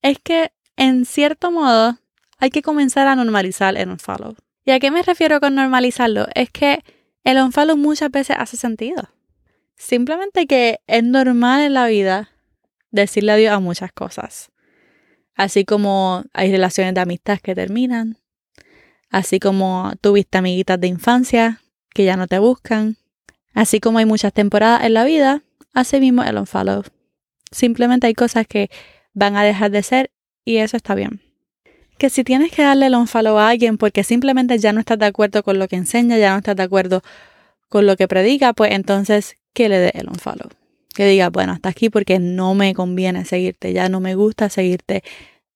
es 0.00 0.18
que 0.20 0.52
en 0.74 1.04
cierto 1.04 1.50
modo 1.50 1.98
hay 2.38 2.48
que 2.48 2.62
comenzar 2.62 3.06
a 3.06 3.14
normalizar 3.14 3.76
el 3.76 3.90
unfollow. 3.90 4.36
¿Y 4.64 4.70
a 4.70 4.80
qué 4.80 4.90
me 4.90 5.02
refiero 5.02 5.38
con 5.38 5.54
normalizarlo? 5.54 6.28
Es 6.34 6.48
que 6.48 6.82
el 7.24 7.36
unfollow 7.36 7.76
muchas 7.76 8.10
veces 8.10 8.36
hace 8.38 8.56
sentido. 8.56 9.10
Simplemente 9.76 10.46
que 10.46 10.80
es 10.86 11.04
normal 11.04 11.60
en 11.60 11.74
la 11.74 11.88
vida 11.88 12.30
decirle 12.90 13.32
adiós 13.32 13.52
a 13.52 13.60
muchas 13.60 13.92
cosas. 13.92 14.50
Así 15.34 15.66
como 15.66 16.24
hay 16.32 16.50
relaciones 16.50 16.94
de 16.94 17.02
amistad 17.02 17.40
que 17.40 17.54
terminan. 17.54 18.16
Así 19.10 19.40
como 19.40 19.92
tuviste 20.00 20.38
amiguitas 20.38 20.80
de 20.80 20.86
infancia 20.86 21.60
que 21.90 22.06
ya 22.06 22.16
no 22.16 22.26
te 22.26 22.38
buscan. 22.38 22.96
Así 23.52 23.78
como 23.78 23.98
hay 23.98 24.06
muchas 24.06 24.32
temporadas 24.32 24.84
en 24.84 24.94
la 24.94 25.04
vida, 25.04 25.42
así 25.74 26.00
mismo 26.00 26.22
el 26.22 26.38
unfollow. 26.38 26.82
Simplemente 27.50 28.06
hay 28.06 28.14
cosas 28.14 28.46
que 28.46 28.70
van 29.14 29.36
a 29.36 29.44
dejar 29.44 29.70
de 29.70 29.82
ser 29.82 30.10
y 30.44 30.58
eso 30.58 30.76
está 30.76 30.94
bien. 30.94 31.20
Que 31.98 32.10
si 32.10 32.24
tienes 32.24 32.52
que 32.52 32.62
darle 32.62 32.86
el 32.86 32.94
unfollow 32.94 33.38
a 33.38 33.48
alguien 33.48 33.78
porque 33.78 34.04
simplemente 34.04 34.58
ya 34.58 34.72
no 34.72 34.80
estás 34.80 34.98
de 34.98 35.06
acuerdo 35.06 35.42
con 35.42 35.58
lo 35.58 35.68
que 35.68 35.76
enseña, 35.76 36.18
ya 36.18 36.32
no 36.32 36.38
estás 36.38 36.56
de 36.56 36.62
acuerdo 36.62 37.02
con 37.68 37.86
lo 37.86 37.96
que 37.96 38.08
predica, 38.08 38.52
pues 38.52 38.72
entonces 38.72 39.36
que 39.52 39.68
le 39.68 39.78
dé 39.78 39.92
el 39.94 40.08
unfollow 40.08 40.48
que 40.98 41.06
diga, 41.06 41.30
bueno, 41.30 41.52
hasta 41.52 41.68
aquí 41.68 41.90
porque 41.90 42.18
no 42.18 42.54
me 42.54 42.74
conviene 42.74 43.24
seguirte, 43.24 43.72
ya 43.72 43.88
no 43.88 44.00
me 44.00 44.16
gusta 44.16 44.48
seguirte, 44.48 45.04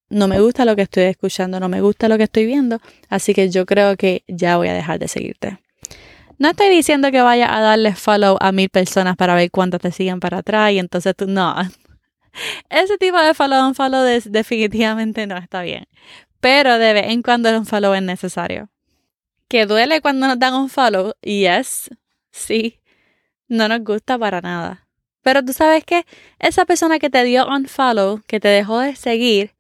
no 0.09 0.29
me 0.29 0.39
gusta 0.39 0.65
lo 0.65 0.77
que 0.77 0.83
estoy 0.83 1.03
escuchando, 1.03 1.59
no 1.59 1.69
me 1.69 1.81
gusta 1.81 2.09
lo 2.09 2.17
que 2.17 2.23
estoy 2.23 2.47
viendo, 2.47 2.81
así 3.09 3.35
que 3.35 3.51
yo 3.51 3.67
creo 3.67 3.97
que 3.97 4.23
ya 4.29 4.57
voy 4.57 4.69
a 4.69 4.73
dejar 4.73 5.01
de 5.01 5.09
seguirte. 5.09 5.59
No 6.39 6.51
estoy 6.51 6.69
diciendo 6.69 7.11
que 7.11 7.23
vaya 7.23 7.53
a 7.57 7.61
darle 7.61 7.93
follow 7.97 8.37
a 8.41 8.53
mil 8.53 8.69
personas 8.69 9.17
para 9.17 9.35
ver 9.35 9.51
cuántas 9.51 9.81
te 9.81 9.91
siguen 9.91 10.21
para 10.21 10.39
atrás 10.39 10.71
y 10.71 10.79
entonces 10.79 11.13
tú, 11.17 11.27
no. 11.27 11.57
Ese 12.71 12.99
tipo 12.99 13.19
de 13.19 13.35
follow 13.35 13.67
un 13.67 13.75
follow 13.75 14.03
definitivamente 14.03 15.27
no 15.27 15.37
está 15.37 15.63
bien. 15.63 15.87
Pero 16.41 16.79
de 16.79 16.93
vez 16.93 17.07
en 17.09 17.23
cuando 17.23 17.57
un 17.57 17.67
follow 17.67 17.95
es 17.95 18.03
necesario. 18.03 18.69
Que 19.49 19.67
duele 19.67 20.01
cuando 20.01 20.27
nos 20.27 20.39
dan 20.39 20.55
un 20.55 20.69
follow, 20.69 21.13
yes, 21.21 21.91
sí, 22.31 22.81
no 23.49 23.69
nos 23.69 23.85
gusta 23.85 24.19
para 24.19 24.41
nada. 24.41 24.89
Pero 25.23 25.45
tú 25.45 25.53
sabes 25.53 25.85
que 25.85 26.05
esa 26.39 26.65
persona 26.65 26.99
que 26.99 27.11
te 27.11 27.23
dio 27.25 27.47
unfollow, 27.47 28.23
que 28.27 28.41
te 28.41 28.49
dejó 28.49 28.81
de 28.81 28.97
seguir, 28.97 29.55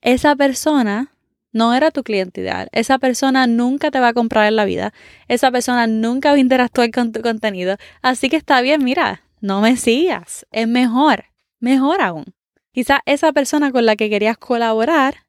esa 0.00 0.34
persona 0.36 1.10
no 1.52 1.74
era 1.74 1.90
tu 1.90 2.02
cliente 2.02 2.40
ideal. 2.40 2.68
Esa 2.72 2.98
persona 2.98 3.46
nunca 3.46 3.90
te 3.90 4.00
va 4.00 4.08
a 4.08 4.12
comprar 4.14 4.46
en 4.46 4.56
la 4.56 4.64
vida. 4.64 4.92
Esa 5.28 5.50
persona 5.50 5.86
nunca 5.86 6.30
va 6.30 6.36
a 6.36 6.40
interactuar 6.40 6.90
con 6.90 7.12
tu 7.12 7.22
contenido. 7.22 7.76
Así 8.02 8.28
que 8.28 8.36
está 8.36 8.60
bien, 8.60 8.82
mira, 8.82 9.22
no 9.40 9.60
me 9.60 9.76
sigas. 9.76 10.46
Es 10.50 10.66
mejor, 10.66 11.26
mejor 11.64 12.02
aún. 12.02 12.26
Quizá 12.72 13.00
esa 13.06 13.32
persona 13.32 13.72
con 13.72 13.86
la 13.86 13.96
que 13.96 14.10
querías 14.10 14.36
colaborar 14.36 15.24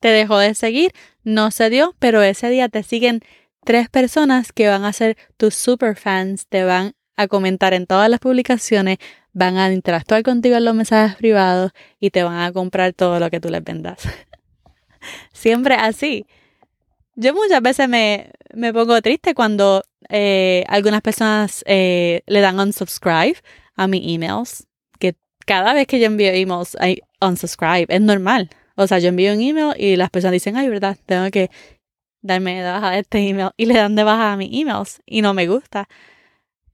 te 0.00 0.08
dejó 0.08 0.38
de 0.38 0.54
seguir, 0.54 0.92
no 1.24 1.50
se 1.50 1.68
dio, 1.68 1.94
pero 1.98 2.22
ese 2.22 2.48
día 2.48 2.68
te 2.68 2.82
siguen 2.82 3.20
tres 3.64 3.90
personas 3.90 4.52
que 4.52 4.68
van 4.68 4.84
a 4.84 4.92
ser 4.92 5.18
tus 5.36 5.54
super 5.54 5.96
fans, 5.96 6.46
te 6.46 6.64
van 6.64 6.94
a 7.16 7.26
comentar 7.26 7.74
en 7.74 7.86
todas 7.86 8.08
las 8.08 8.20
publicaciones, 8.20 8.98
van 9.32 9.58
a 9.58 9.70
interactuar 9.72 10.22
contigo 10.22 10.56
en 10.56 10.64
los 10.64 10.74
mensajes 10.74 11.16
privados 11.16 11.72
y 11.98 12.10
te 12.10 12.22
van 12.22 12.40
a 12.40 12.52
comprar 12.52 12.94
todo 12.94 13.20
lo 13.20 13.28
que 13.28 13.40
tú 13.40 13.50
les 13.50 13.62
vendas. 13.62 13.98
Siempre 15.32 15.74
así. 15.74 16.26
Yo 17.16 17.34
muchas 17.34 17.60
veces 17.60 17.88
me, 17.88 18.30
me 18.54 18.72
pongo 18.72 19.02
triste 19.02 19.34
cuando 19.34 19.82
eh, 20.08 20.64
algunas 20.68 21.02
personas 21.02 21.62
eh, 21.66 22.22
le 22.26 22.40
dan 22.40 22.58
unsubscribe 22.58 23.36
a 23.76 23.86
mis 23.86 24.02
emails, 24.04 24.66
cada 25.50 25.74
vez 25.74 25.88
que 25.88 25.98
yo 25.98 26.06
envío 26.06 26.30
emails 26.30 26.76
hay 26.78 27.00
unsubscribe, 27.20 27.86
es 27.88 28.00
normal. 28.00 28.50
O 28.76 28.86
sea, 28.86 29.00
yo 29.00 29.08
envío 29.08 29.32
un 29.32 29.40
email 29.40 29.74
y 29.76 29.96
las 29.96 30.08
personas 30.08 30.34
dicen, 30.34 30.56
ay, 30.56 30.68
verdad, 30.68 30.96
tengo 31.06 31.28
que 31.32 31.50
darme 32.22 32.62
de 32.62 32.70
baja 32.70 32.96
este 32.96 33.18
email 33.28 33.50
y 33.56 33.66
le 33.66 33.74
dan 33.74 33.96
de 33.96 34.04
baja 34.04 34.32
a 34.32 34.36
mis 34.36 34.48
emails 34.52 35.02
y 35.06 35.22
no 35.22 35.34
me 35.34 35.48
gusta. 35.48 35.88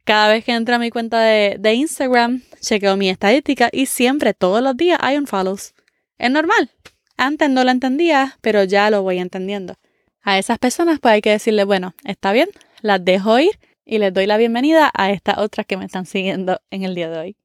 Cada 0.04 0.28
vez 0.28 0.44
que 0.44 0.52
entro 0.52 0.74
a 0.74 0.78
mi 0.78 0.90
cuenta 0.90 1.20
de, 1.20 1.72
Instagram, 1.72 2.42
chequeo 2.60 2.98
mi 2.98 3.08
estadística 3.08 3.70
y 3.72 3.86
siempre, 3.86 4.34
todos 4.34 4.60
los 4.60 4.76
días, 4.76 4.98
hay 5.00 5.16
un 5.16 5.26
follows. 5.26 5.72
Es 6.18 6.30
normal. 6.30 6.70
Antes 7.16 7.48
no 7.48 7.64
lo 7.64 7.70
entendía, 7.70 8.36
pero 8.42 8.62
ya 8.64 8.90
lo 8.90 9.00
voy 9.02 9.20
entendiendo. 9.20 9.76
A 10.20 10.38
esas 10.38 10.58
personas 10.58 10.98
pues 11.00 11.14
hay 11.14 11.22
que 11.22 11.30
decirle, 11.30 11.64
bueno, 11.64 11.94
está 12.04 12.30
bien, 12.32 12.50
las 12.82 13.02
dejo 13.02 13.38
ir 13.38 13.58
y 13.86 13.96
les 13.96 14.12
doy 14.12 14.26
la 14.26 14.36
bienvenida 14.36 14.90
a 14.92 15.12
estas 15.12 15.38
otras 15.38 15.64
que 15.64 15.78
me 15.78 15.86
están 15.86 16.04
siguiendo 16.04 16.60
en 16.70 16.82
el 16.82 16.94
día 16.94 17.08
de 17.08 17.18
hoy. 17.18 17.36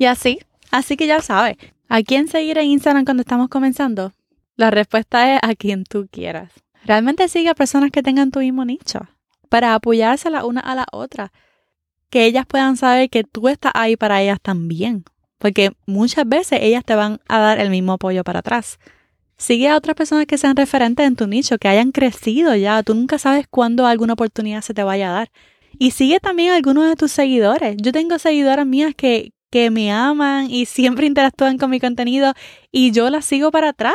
Y 0.00 0.06
así, 0.06 0.38
así 0.70 0.96
que 0.96 1.06
ya 1.06 1.20
sabes, 1.20 1.58
¿a 1.90 2.00
quién 2.00 2.26
seguir 2.26 2.56
en 2.56 2.68
Instagram 2.68 3.04
cuando 3.04 3.20
estamos 3.20 3.50
comenzando? 3.50 4.14
La 4.56 4.70
respuesta 4.70 5.34
es 5.34 5.40
a 5.42 5.54
quien 5.54 5.84
tú 5.84 6.08
quieras. 6.10 6.50
Realmente 6.86 7.28
sigue 7.28 7.50
a 7.50 7.54
personas 7.54 7.90
que 7.90 8.02
tengan 8.02 8.30
tu 8.30 8.38
mismo 8.38 8.64
nicho 8.64 9.00
para 9.50 9.74
apoyarse 9.74 10.30
la 10.30 10.46
una 10.46 10.60
a 10.60 10.74
la 10.74 10.86
otra 10.90 11.32
que 12.08 12.24
ellas 12.24 12.46
puedan 12.46 12.78
saber 12.78 13.10
que 13.10 13.24
tú 13.24 13.48
estás 13.48 13.72
ahí 13.74 13.98
para 13.98 14.22
ellas 14.22 14.38
también. 14.40 15.04
Porque 15.36 15.72
muchas 15.84 16.26
veces 16.26 16.60
ellas 16.62 16.82
te 16.82 16.94
van 16.94 17.20
a 17.28 17.38
dar 17.38 17.60
el 17.60 17.68
mismo 17.68 17.92
apoyo 17.92 18.24
para 18.24 18.38
atrás. 18.38 18.78
Sigue 19.36 19.68
a 19.68 19.76
otras 19.76 19.96
personas 19.96 20.24
que 20.24 20.38
sean 20.38 20.56
referentes 20.56 21.06
en 21.06 21.14
tu 21.14 21.26
nicho, 21.26 21.58
que 21.58 21.68
hayan 21.68 21.92
crecido 21.92 22.56
ya. 22.56 22.82
Tú 22.82 22.94
nunca 22.94 23.18
sabes 23.18 23.44
cuándo 23.50 23.84
alguna 23.84 24.14
oportunidad 24.14 24.62
se 24.62 24.72
te 24.72 24.82
vaya 24.82 25.10
a 25.10 25.12
dar. 25.12 25.30
Y 25.78 25.90
sigue 25.90 26.20
también 26.20 26.52
a 26.52 26.56
algunos 26.56 26.88
de 26.88 26.96
tus 26.96 27.12
seguidores. 27.12 27.76
Yo 27.76 27.92
tengo 27.92 28.18
seguidoras 28.18 28.66
mías 28.66 28.94
que, 28.96 29.34
que 29.50 29.70
me 29.70 29.92
aman 29.92 30.50
y 30.50 30.66
siempre 30.66 31.06
interactúan 31.06 31.58
con 31.58 31.70
mi 31.70 31.80
contenido 31.80 32.34
y 32.70 32.92
yo 32.92 33.10
las 33.10 33.24
sigo 33.24 33.50
para 33.50 33.70
atrás. 33.70 33.94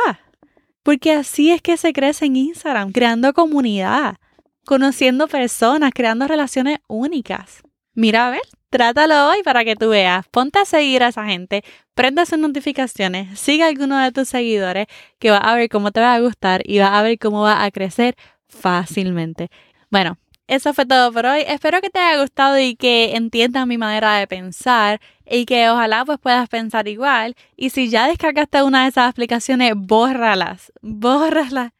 Porque 0.82 1.12
así 1.12 1.50
es 1.50 1.62
que 1.62 1.76
se 1.76 1.92
crece 1.92 2.26
en 2.26 2.36
Instagram, 2.36 2.92
creando 2.92 3.32
comunidad, 3.32 4.16
conociendo 4.64 5.26
personas, 5.26 5.90
creando 5.94 6.28
relaciones 6.28 6.78
únicas. 6.86 7.62
Mira, 7.94 8.28
a 8.28 8.30
ver, 8.30 8.42
trátalo 8.70 9.30
hoy 9.30 9.42
para 9.42 9.64
que 9.64 9.74
tú 9.74 9.88
veas. 9.88 10.26
Ponte 10.28 10.58
a 10.58 10.64
seguir 10.64 11.02
a 11.02 11.08
esa 11.08 11.24
gente, 11.24 11.64
prenda 11.94 12.26
sus 12.26 12.38
notificaciones, 12.38 13.38
sigue 13.38 13.64
a 13.64 13.68
alguno 13.68 13.98
de 13.98 14.12
tus 14.12 14.28
seguidores 14.28 14.86
que 15.18 15.30
va 15.30 15.38
a 15.38 15.56
ver 15.56 15.68
cómo 15.70 15.90
te 15.92 16.00
va 16.00 16.14
a 16.14 16.20
gustar 16.20 16.62
y 16.64 16.78
va 16.78 16.98
a 16.98 17.02
ver 17.02 17.18
cómo 17.18 17.42
va 17.42 17.64
a 17.64 17.70
crecer 17.70 18.14
fácilmente. 18.48 19.48
Bueno, 19.90 20.18
eso 20.46 20.74
fue 20.74 20.86
todo 20.86 21.12
por 21.12 21.26
hoy. 21.26 21.42
Espero 21.46 21.80
que 21.80 21.90
te 21.90 21.98
haya 21.98 22.20
gustado 22.20 22.58
y 22.58 22.76
que 22.76 23.16
entiendas 23.16 23.66
mi 23.66 23.78
manera 23.78 24.18
de 24.18 24.26
pensar 24.26 25.00
y 25.28 25.44
que 25.44 25.68
ojalá 25.68 26.04
pues 26.04 26.18
puedas 26.18 26.48
pensar 26.48 26.88
igual. 26.88 27.34
Y 27.56 27.70
si 27.70 27.88
ya 27.88 28.08
descargaste 28.08 28.62
una 28.62 28.82
de 28.82 28.90
esas 28.90 29.08
aplicaciones, 29.08 29.72
bórralas, 29.76 30.72
bórralas. 30.82 31.72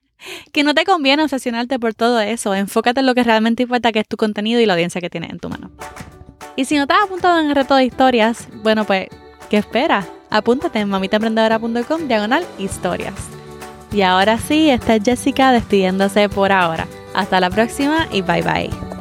Que 0.53 0.65
no 0.65 0.75
te 0.75 0.85
conviene 0.85 1.23
obsesionarte 1.23 1.79
por 1.79 1.95
todo 1.95 2.21
eso. 2.21 2.55
Enfócate 2.55 3.01
en 3.01 3.07
lo 3.07 3.15
que 3.15 3.23
realmente 3.23 3.65
importa, 3.65 3.93
que 3.93 4.01
es 4.01 4.09
tu 4.09 4.17
contenido 4.17 4.61
y 4.61 4.67
la 4.67 4.73
audiencia 4.73 5.01
que 5.01 5.11
tienes 5.11 5.31
en 5.31 5.39
tu 5.39 5.49
mano. 5.49 5.71
Y 6.57 6.65
si 6.65 6.77
no 6.77 6.87
te 6.87 6.95
has 6.95 7.05
apuntado 7.05 7.39
en 7.39 7.49
el 7.49 7.55
reto 7.55 7.77
de 7.77 7.85
historias, 7.85 8.49
bueno, 8.63 8.85
pues, 8.85 9.09
¿qué 9.51 9.59
esperas? 9.59 10.07
Apúntate 10.31 10.81
en 10.81 10.89
mamitaemprendedora.com 10.89 12.09
diagonal 12.09 12.45
historias. 12.59 13.15
Y 13.93 14.03
ahora 14.03 14.39
sí, 14.39 14.71
esta 14.71 14.97
es 14.97 15.05
Jessica 15.05 15.53
despidiéndose 15.53 16.29
por 16.29 16.51
ahora. 16.51 16.87
Hasta 17.15 17.41
la 17.41 17.51
próxima 17.51 18.09
y 18.11 18.23
bye 18.23 18.43
bye. 18.43 18.96